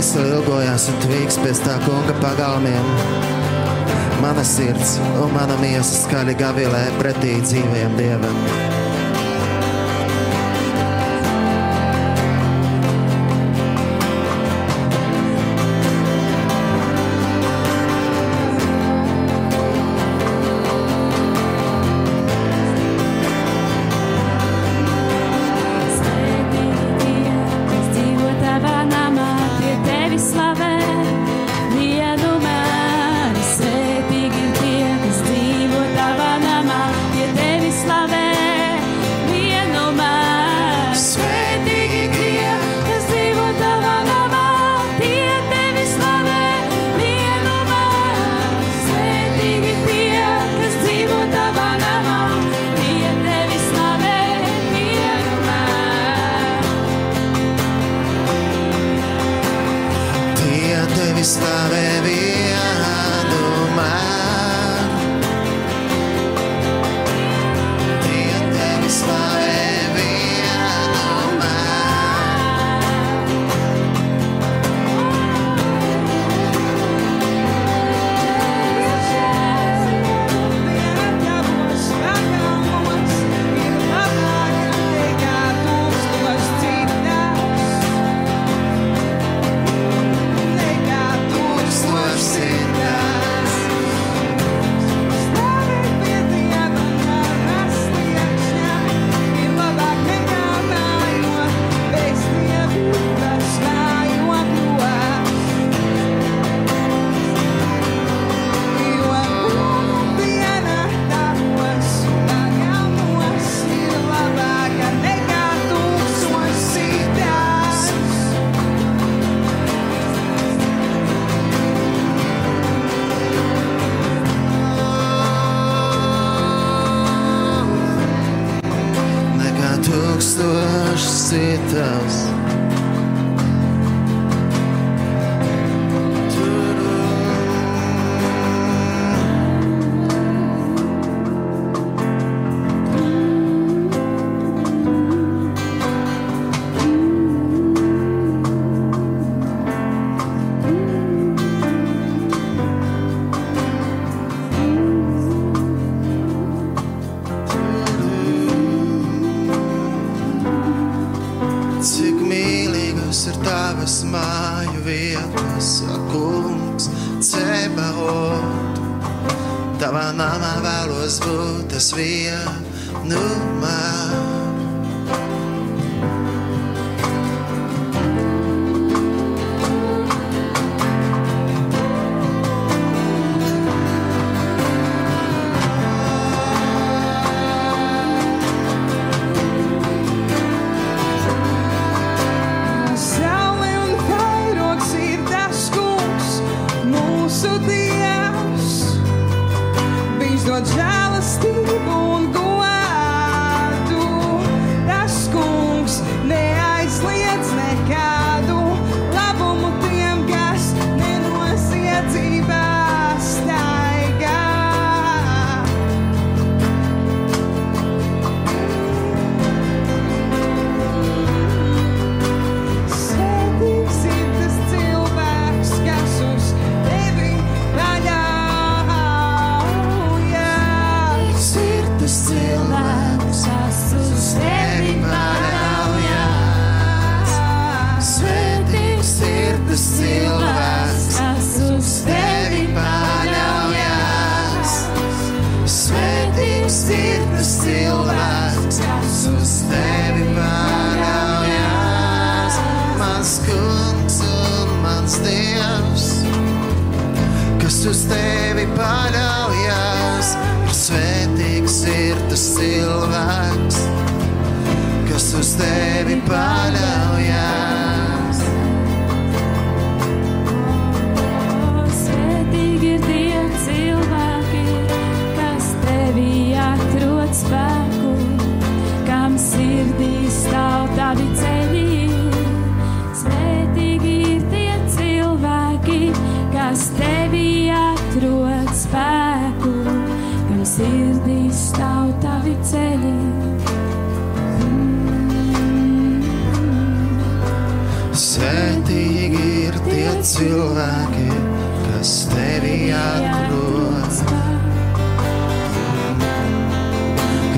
Dvēseli 0.09 0.31
ilgojās 0.39 0.87
un 0.89 0.95
tvīks 1.03 1.37
pēc 1.43 1.59
tā 1.67 1.75
kunga 1.83 2.15
pagalmiem. 2.23 2.87
Mana 4.23 4.41
sirds 4.41 4.95
un 5.21 5.35
mana 5.35 5.61
miesa 5.61 6.01
skaļi 6.07 6.39
gavilē 6.41 6.81
pretī 6.97 7.37
dzīvajam 7.45 8.01
dievam. 8.01 8.43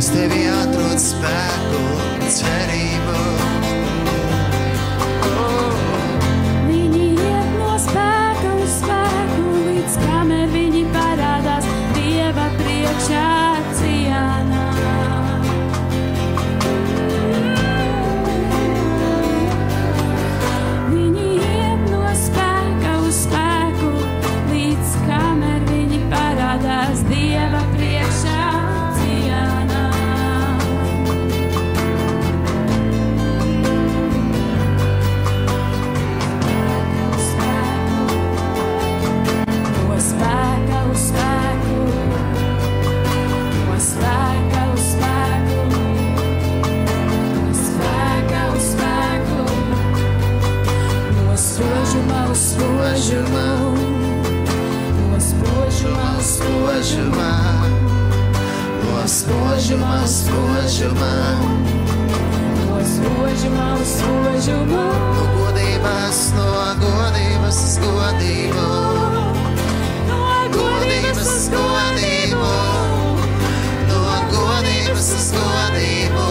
kas 0.01 0.07
tevi 0.15 0.47
atrod 0.49 0.97
spēku 0.97 1.81
un 1.93 2.25
cerību. 2.33 3.50
Saint-Germain. 60.81 61.61
No 64.71 64.85
godības, 65.37 66.21
no 66.37 66.47
godības, 66.81 67.59
godību. 67.83 68.65
No 70.09 70.21
godības, 70.55 71.35
godību. 71.53 72.55
No 73.91 74.01
godības, 74.33 75.11
godību. 75.37 76.25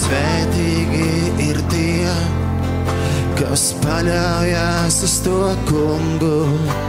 Svētīgi 0.00 1.08
ir 1.46 1.62
tie, 1.70 2.18
kas 3.38 3.70
paļaujas 3.86 5.02
uz 5.06 5.18
to 5.22 5.40
kungu 5.70 6.87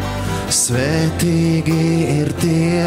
Svētīgi 0.49 1.81
ir 2.09 2.31
tie, 2.41 2.85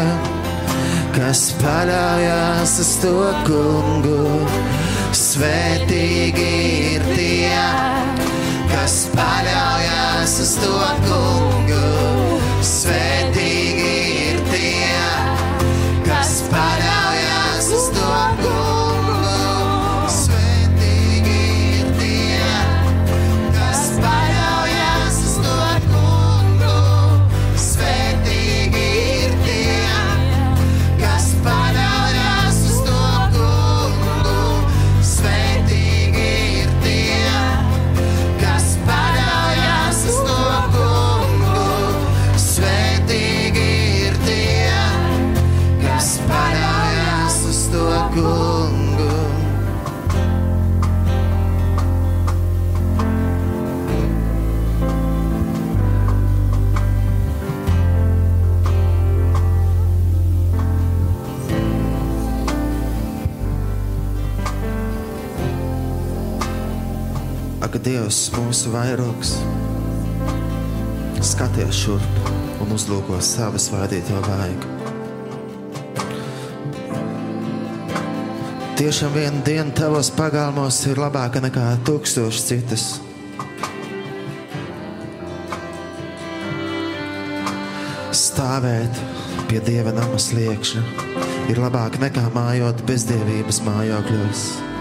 kas 1.15 1.45
paļaujas 1.61 2.73
uz 2.83 2.91
to 2.99 3.13
kungu. 3.47 4.17
Svētīgi 5.15 6.49
ir 6.97 7.07
tie, 7.13 7.63
kas 8.73 8.97
paļaujas 9.15 10.35
uz 10.43 10.57
to 10.59 10.81
kungu. 11.07 12.12
Vairogs. 68.73 69.37
Skaties 71.23 71.77
šurp 71.85 72.61
un 72.63 72.73
uzlūko 72.75 73.19
savu 73.23 73.61
svaidīto 73.61 74.19
vaigu. 74.25 74.73
Tiešām 78.73 79.13
viena 79.13 79.39
diena 79.45 79.71
tavos 79.77 80.09
pagalmos 80.11 80.79
ir 80.89 80.97
labāka 80.99 81.39
nekā 81.43 81.67
tūkstoši 81.87 82.41
citas. 82.49 82.87
Stāvēt 88.17 88.99
pie 89.47 89.61
dieva 89.63 89.93
nama 89.93 90.17
sliekšņa 90.17 90.83
ir 91.53 91.61
labāk 91.61 92.01
nekā 92.01 92.25
mājot 92.33 92.81
bezdievības 92.89 93.61
mājokļos. 93.69 94.72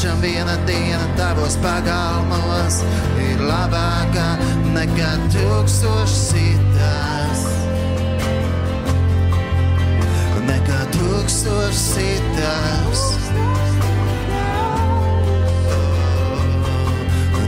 Tiešām 0.00 0.22
viena 0.24 0.54
diena 0.64 1.06
tavos 1.12 1.58
pagalmos 1.60 2.78
ir 3.20 3.42
labāka 3.44 4.38
nekā 4.72 5.10
tūkstošs 5.34 6.14
citas. 6.30 7.42
Nekā 10.48 10.78
tūkstošs 10.96 11.82
citas. 11.98 13.04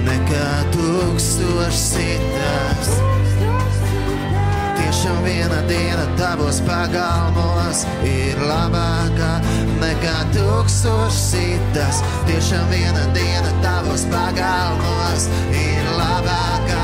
Nekā 0.05 0.53
tūkstošs 0.77 1.83
citas. 1.97 2.72
Viena 5.23 5.62
diena 5.68 6.07
tavos 6.18 6.59
pagalmos 6.66 7.85
ir 8.03 8.39
labāka 8.43 9.37
nekā 9.79 10.14
tūkstošs 10.35 11.20
citas. 11.31 12.01
Tiešām 12.27 12.66
viena 12.73 13.05
diena 13.14 13.53
tavos 13.62 14.03
pagalmos 14.11 15.29
ir 15.55 15.93
labāka 15.99 16.81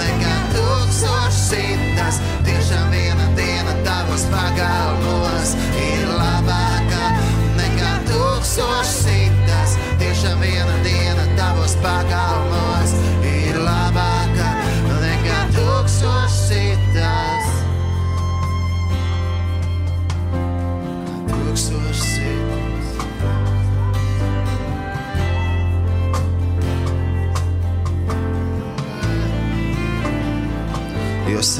nekā 0.00 0.34
tūkstošs 0.52 1.40
citas. 1.52 2.20
Tiešām 2.44 2.92
viena 2.92 3.30
diena 3.38 3.78
tavos 3.88 4.26
pagalmos 4.34 5.56
ir 5.86 6.12
labāka 6.12 7.14
nekā 7.56 7.94
tūkstošs 8.10 8.94
citas. 9.06 9.78
Tiešām 10.02 10.44
viena 10.44 10.76
diena 10.84 11.24
tavos 11.40 11.78
pagalmos 11.80 12.47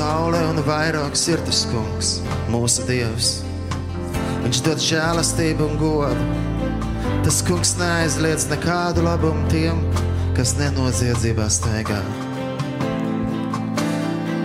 saule 0.09 0.39
un 0.49 0.57
vairogs 0.65 1.27
ir 1.29 1.41
tas 1.45 1.67
kungs, 1.69 2.11
mūsu 2.49 2.87
dievs. 2.89 3.43
Viņš 4.41 4.61
dod 4.65 4.81
žēlastību 4.81 5.67
un 5.67 5.77
godu. 5.83 6.29
Tas 7.27 7.43
kungs 7.45 7.75
neaizliedz 7.77 8.47
nekādu 8.49 9.05
labumu 9.05 9.45
tiem, 9.53 9.83
kas 10.39 10.55
nenoziedzībā 10.57 11.51
staigā. 11.53 12.01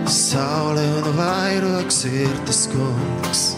Saule 0.04 0.84
un 1.00 1.12
vairogs 1.16 2.04
ir 2.12 2.40
tas 2.44 2.66
kungs. 2.74 3.48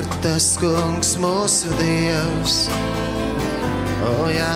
Ir 0.00 0.08
tas 0.24 0.46
kungs, 0.60 1.14
mūsu 1.20 1.70
dievs. 1.80 2.56
O 4.08 4.28
jā, 4.32 4.52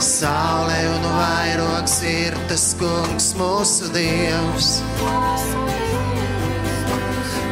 saule 0.00 0.78
un 0.94 1.08
vairogs 1.18 1.98
ir 2.08 2.36
tas 2.48 2.70
kungs, 2.80 3.32
mūsu 3.38 3.92
dievs. 3.96 4.74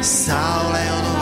Saule 0.01 0.85
un 0.97 1.05
vairogs 1.05 1.20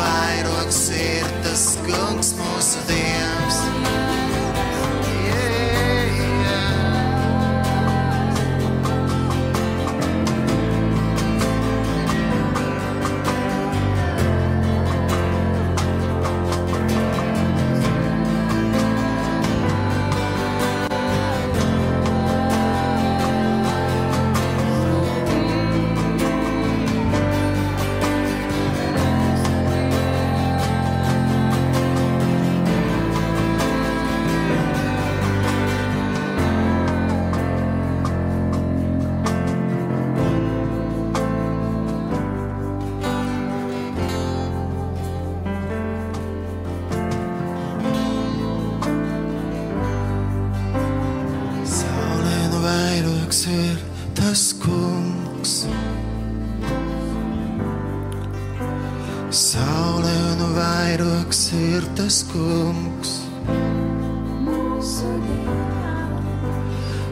ir 61.53 61.83
tas 61.95 62.23
kungs. 62.31 63.11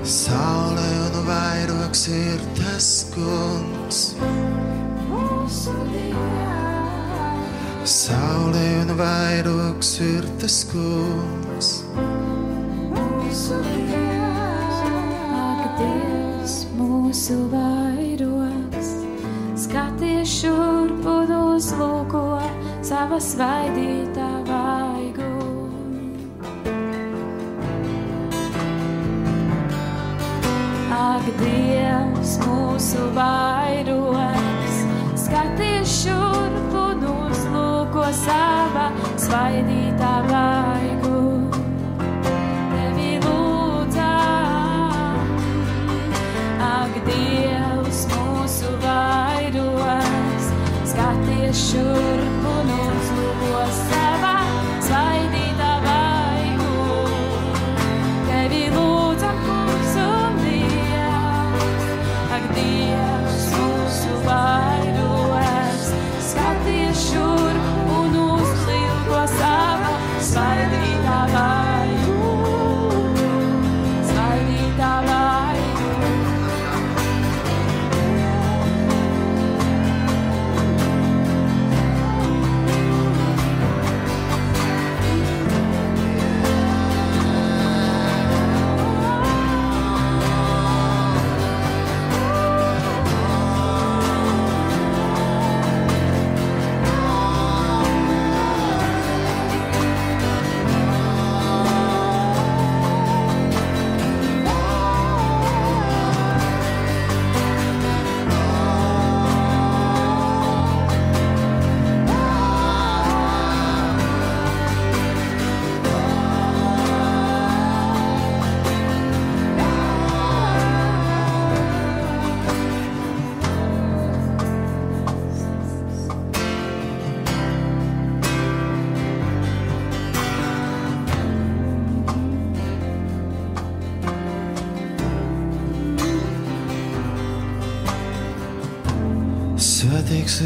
Saulē 0.03 0.91
nu 1.13 1.21
vairogs 1.27 2.07
ir 2.07 2.39
tas 2.59 2.89
kungs. 3.15 3.99
Saulē 7.97 8.67
un 8.83 8.95
vairogs 9.01 9.99
ir 9.99 10.23
tas 10.39 10.63
kungs. 10.71 11.86
Svaidītā 23.23 24.27
vaigu. 24.47 25.27
Ak, 30.97 31.25
Dievs, 31.41 32.37
mūsu 32.45 33.09
vairogs, 33.17 34.79
skaties 35.25 35.97
šurp 36.03 36.79
un 36.83 37.05
uzlūko 37.15 38.07
sava 38.23 38.89
svaidītā 39.17 39.86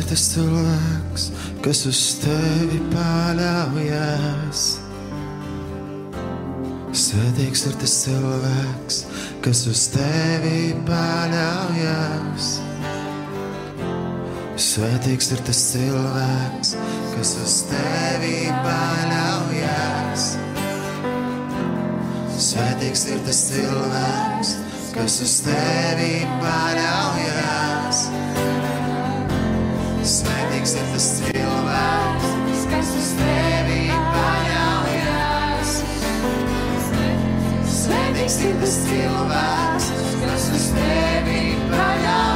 Ir 0.02 0.08
tas 0.10 0.22
cilvēks, 0.32 1.24
kas 1.62 1.80
uz 1.86 2.00
tevi 2.24 2.80
paļaujas. 2.90 4.62
Svētīgs 6.98 7.62
ir 7.70 7.76
tas 7.84 7.94
cilvēks, 8.08 8.98
kas 9.46 9.62
uz 9.70 9.84
tevi 9.94 10.72
paļaujas. 10.88 12.48
Svētīgs 14.72 15.30
ir 15.36 15.46
tas 15.52 15.62
cilvēks, 15.68 16.74
kas 17.14 17.36
uz 17.46 17.60
tevi 17.70 18.40
paļaujas. 18.66 20.26
Svētīgs 22.50 23.06
ir 23.14 23.22
tas 23.30 23.46
cilvēks, 23.52 24.58
kas 24.98 25.22
uz 25.30 25.38
tevi 25.46 26.12
paļaujas. 26.42 27.81
Svētīgs 38.32 38.48
ir 38.48 38.60
tas 38.62 38.76
cilvēks, 38.88 39.88
kas 40.22 40.46
uz 40.56 40.68
tevi 40.78 41.42
paļaujas. 41.68 42.31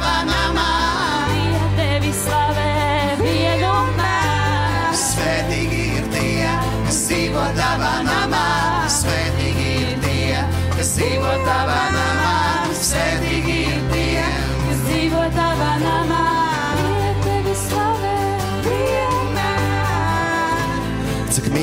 never 0.00 0.24
know. 0.24 0.29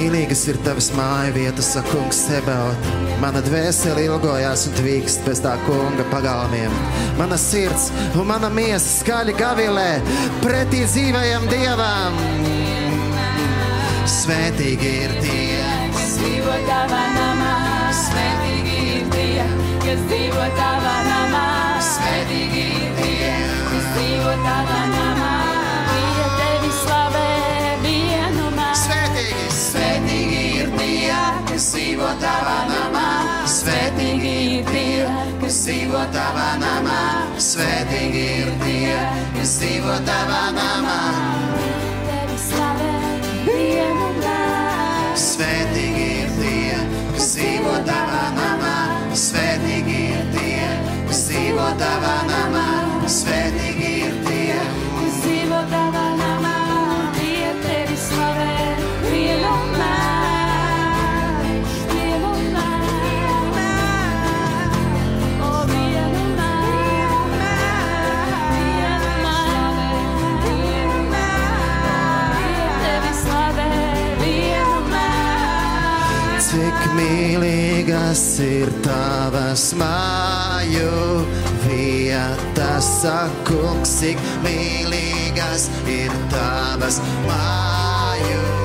mīlīgas 0.08 0.45
ir 0.47 0.58
tavas 0.64 0.88
māja 0.95 1.34
vietas, 1.36 1.68
saka 1.74 1.91
kungs 1.91 2.20
Sebaot. 2.28 2.86
Mana 3.20 3.41
dvēsele 3.43 4.05
ilgojās 4.08 4.64
un 4.70 4.76
tvīkst 4.78 5.26
bez 5.28 5.41
tā 5.43 5.58
kunga 5.66 6.05
pagalmiem. 6.14 6.72
Mana 7.18 7.36
sirds 7.41 7.89
un 8.16 8.30
mana 8.30 8.47
miesa 8.53 8.88
skaļi 9.01 9.36
gavilē 9.36 9.89
pretī 10.45 10.86
dzīvajam 10.88 11.49
dievam. 11.51 12.16
Svētīgi 14.08 14.93
ir 15.03 15.16
tie, 15.26 15.66
kas 15.97 16.16
dzīvo 16.22 16.55
tavā 16.70 17.03
namā. 17.18 17.58
Svētīgi 18.05 18.78
ir 18.93 19.12
tie, 19.18 19.49
kas 19.84 20.08
dzīvo 20.08 20.47
tavā 20.62 20.95
namā. 21.10 21.43
Svētīgi 21.91 22.64
ir 22.78 22.95
tie, 23.01 23.36
kas 23.74 23.91
dzīvo 23.97 24.39
tavā 24.47 24.82
namā. 24.86 25.07
dzīvo 31.97 32.09
tavā 32.21 32.57
namā, 32.69 33.05
svētīgi 33.49 34.31
ir 34.53 34.67
tie, 34.69 35.05
kas 35.41 35.55
dzīvo 35.65 36.01
tavā 36.13 36.49
namā, 36.61 36.97
svētīgi 37.41 38.21
ir 38.37 38.51
tie, 38.61 38.97
kas 39.33 39.55
dzīvo 39.57 39.95
tavā 40.05 40.43
namā. 40.53 40.97
Svētīgi 45.17 46.05
ir 46.21 46.29
tie, 46.37 46.77
kas 47.15 47.31
dzīvo 47.33 47.73
tavā 47.89 48.25
namā, 48.37 48.75
svētīgi 49.17 49.97
ir 50.19 50.29
tie, 50.37 50.67
kas 51.09 51.23
dzīvo 51.31 51.71
tavā 51.81 52.17
namā, 52.29 52.67
svētīgi. 53.09 53.66
mīlīgas 76.97 78.23
ir 78.43 78.71
tavas 78.85 79.69
māju 79.77 80.91
vietas, 81.65 82.91
sakungs, 83.01 83.97
cik 84.01 84.21
mīlīgas 84.45 85.69
ir 85.99 86.13
tavas 86.33 87.01
māju. 87.27 88.57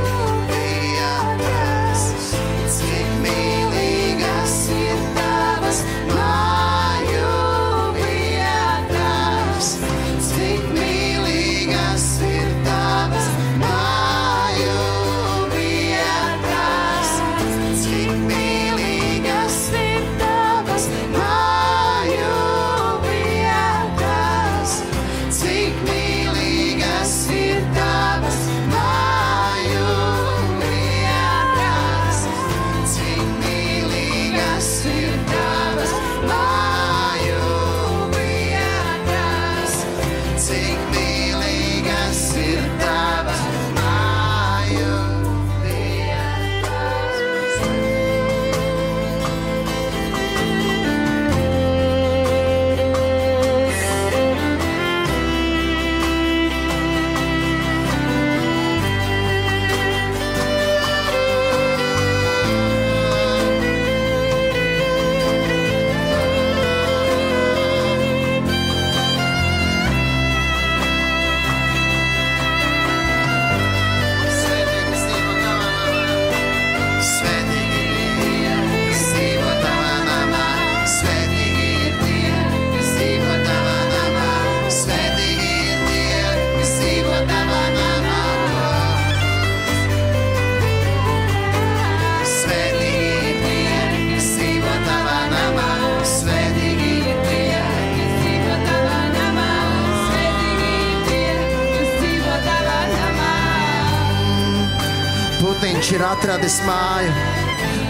Viņš 105.83 105.97
ir 105.97 106.03
atradis 106.07 106.57
māju 106.63 107.09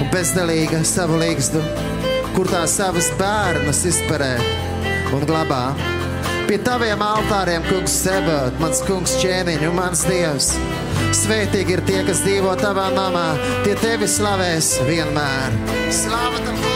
un 0.01 0.07
bezdelīga 0.09 0.79
savu 0.89 1.19
līgstu, 1.21 1.61
kur 2.33 2.49
tā 2.49 2.63
savus 2.65 3.11
bērnus 3.19 3.83
izperē 3.91 4.31
un 5.13 5.27
glabā. 5.29 5.75
Pie 6.49 6.57
taviem 6.65 7.05
altāriem, 7.05 7.61
kungs, 7.69 7.99
sebot, 8.07 8.57
mans 8.65 8.81
kungs, 8.89 9.19
ķēniņš 9.21 9.69
un 9.69 9.77
mans 9.77 10.09
dievs. 10.09 10.55
Svētīgi 11.21 11.77
ir 11.77 11.85
tie, 11.93 12.01
kas 12.09 12.25
dzīvo 12.25 12.57
tavā 12.65 12.89
namā, 12.97 13.29
tie 13.69 13.77
tevi 13.85 14.09
slavēs 14.09 14.79
vienmēr. 14.89 15.61
Slāva 15.93 16.47
tam 16.47 16.72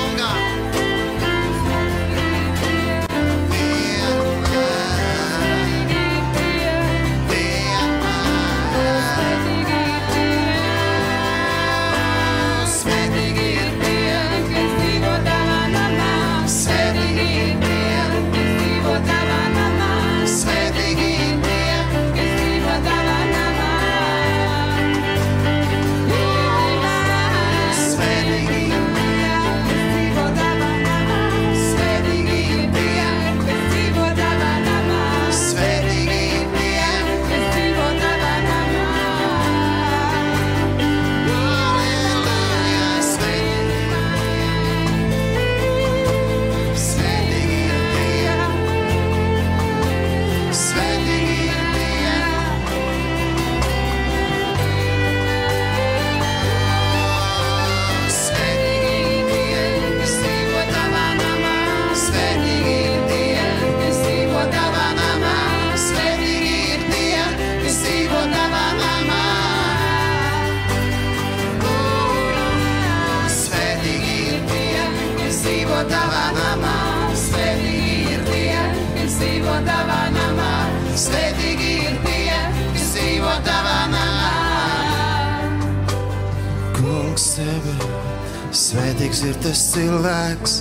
svētīgs 89.16 89.22
ir 89.24 89.36
tas 89.40 89.60
cilvēks, 89.72 90.54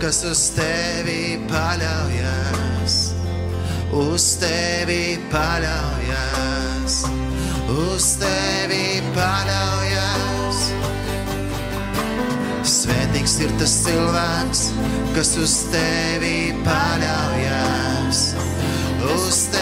kas 0.00 0.22
uz 0.24 0.40
tevi 0.56 1.36
paļaujas. 1.50 2.94
Uz 3.92 4.24
tevi 4.40 5.18
paļaujas, 5.32 6.96
uz 7.68 8.08
tevi 8.22 9.02
paļaujas. 9.12 10.64
Svētīgs 12.64 13.38
ir 13.44 13.52
tas 13.60 13.76
cilvēks, 13.84 14.66
kas 15.14 15.36
uz 15.36 15.60
tevi 15.72 16.54
paļaujas. 16.64 18.26
Uz 19.18 19.48
tevi 19.52 19.57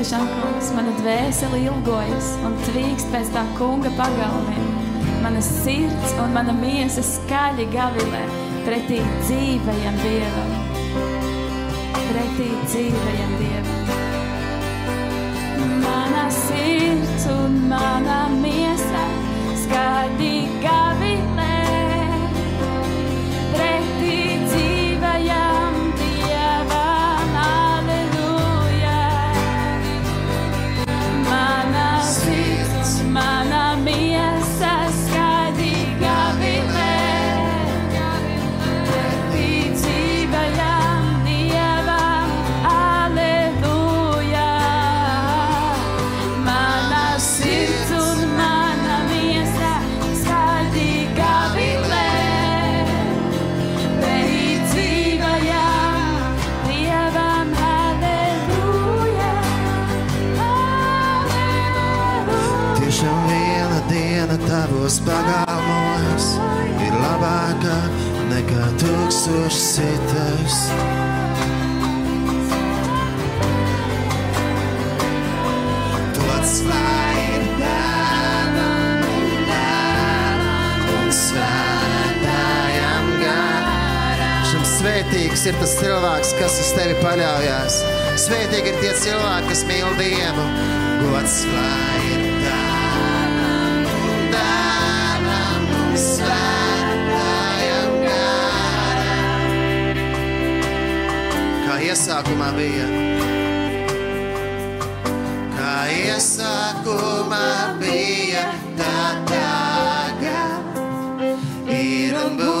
tiešām, 0.00 0.28
kungs, 0.32 0.70
mana 0.72 0.92
dvēsele 0.96 1.58
ilgojas 1.60 2.30
un 2.46 2.54
tvīkst 2.64 3.10
pēc 3.12 3.32
tā 3.34 3.42
kunga 3.58 3.90
pagalmiem. 3.98 4.68
Mana 5.20 5.42
sirds 5.44 6.14
un 6.22 6.32
mana 6.32 6.54
miesa 6.56 7.02
skaļi 7.04 7.66
gavilē 7.74 8.22
pretī 8.64 9.02
dzīvajam 9.26 9.98
dievam. 10.00 10.54
Pretī 11.98 12.48
dzīvajam 12.62 13.36
dievam. 13.42 13.92
Mana 15.84 16.24
sirds 16.32 17.28
un 17.34 17.60
mana 17.68 18.22
miesa 18.40 19.04
skaļi 19.66 20.34
gavilē 20.64 21.60
pretī 23.52 24.29
pagalmos 65.06 66.26
ir 66.84 66.94
labāka 66.96 67.76
nekā 68.30 68.66
tūkstošs 68.80 69.60
citas. 69.76 70.56
Tu 76.16 76.22
atklāji 76.36 77.24
ir 77.36 77.44
dāvana 77.60 78.68
un 80.96 81.14
svētājam 81.20 83.06
garam. 83.22 84.44
Šim 84.52 84.64
svētī 84.74 85.00
Svētīgs 85.10 85.42
ir 85.50 85.56
tas 85.62 85.72
cilvēks, 85.80 86.30
kas 86.40 86.60
uz 86.62 86.70
tevi 86.76 86.94
paļaujas. 87.02 87.80
Svētīgi 88.20 88.74
ir 88.74 88.78
tie 88.84 88.92
cilvēki, 89.04 89.48
kas 89.52 89.64
mīl 89.68 89.90
Dievu. 90.00 90.46
Gods 91.00 91.36
lai 91.48 91.99
iesākumā 102.30 102.50
bija. 102.56 102.86
Kā 105.56 105.74
iesākumā 105.90 107.48
bija, 107.80 108.44
tā 108.78 109.02
tagad 109.30 110.62
ir 111.66 112.14
un 112.22 112.38
būs 112.38 112.59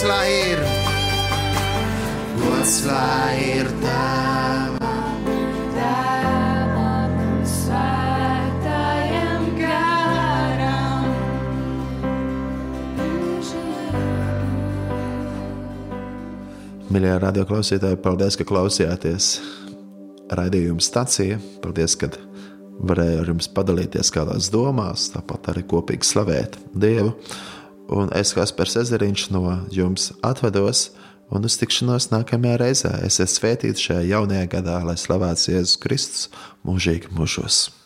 gods 0.00 0.08
lai 0.08 0.32
ir, 0.32 0.60
gods 2.40 2.84
lai 2.86 3.36
ir 3.58 3.68
tavam. 3.82 5.26
Tēvam 5.74 7.18
un 7.20 7.42
svētajam 7.44 9.44
garam. 9.58 11.04
Mīļie 16.88 17.12
radioklausītāji, 17.26 18.00
paldies, 18.00 18.40
ka 18.40 18.48
klausījāties 18.48 19.28
raidījuma 20.32 20.80
stācijā. 20.80 21.36
Paldies, 21.60 22.00
ka 22.00 22.08
varēju 22.88 23.20
ar 23.20 23.34
jums 23.34 23.52
padalīties 23.52 24.16
kādās 24.16 24.48
domās, 24.48 25.10
tāpat 25.12 25.52
arī 25.52 25.68
kopīgi 25.68 26.14
slavēt 26.14 26.56
Dievu. 26.72 27.18
Un 27.90 28.12
es, 28.14 28.30
Kaspars 28.36 28.76
Ezeriņš, 28.78 29.26
no 29.34 29.42
jums 29.74 30.12
atvados 30.22 30.90
un 31.34 31.46
uz 31.46 31.56
tikšanos 31.58 32.10
nākamajā 32.12 32.60
reizē. 32.62 32.92
Esiet 33.06 33.32
svētīti 33.32 33.88
šajā 33.88 34.06
jaunajā 34.12 34.46
gadā, 34.54 34.78
lai 34.86 34.98
slavēts 34.98 35.50
Jēzus 35.50 35.78
Kristus 35.82 36.30
mūžīgi 36.66 37.10
mūžos. 37.16 37.79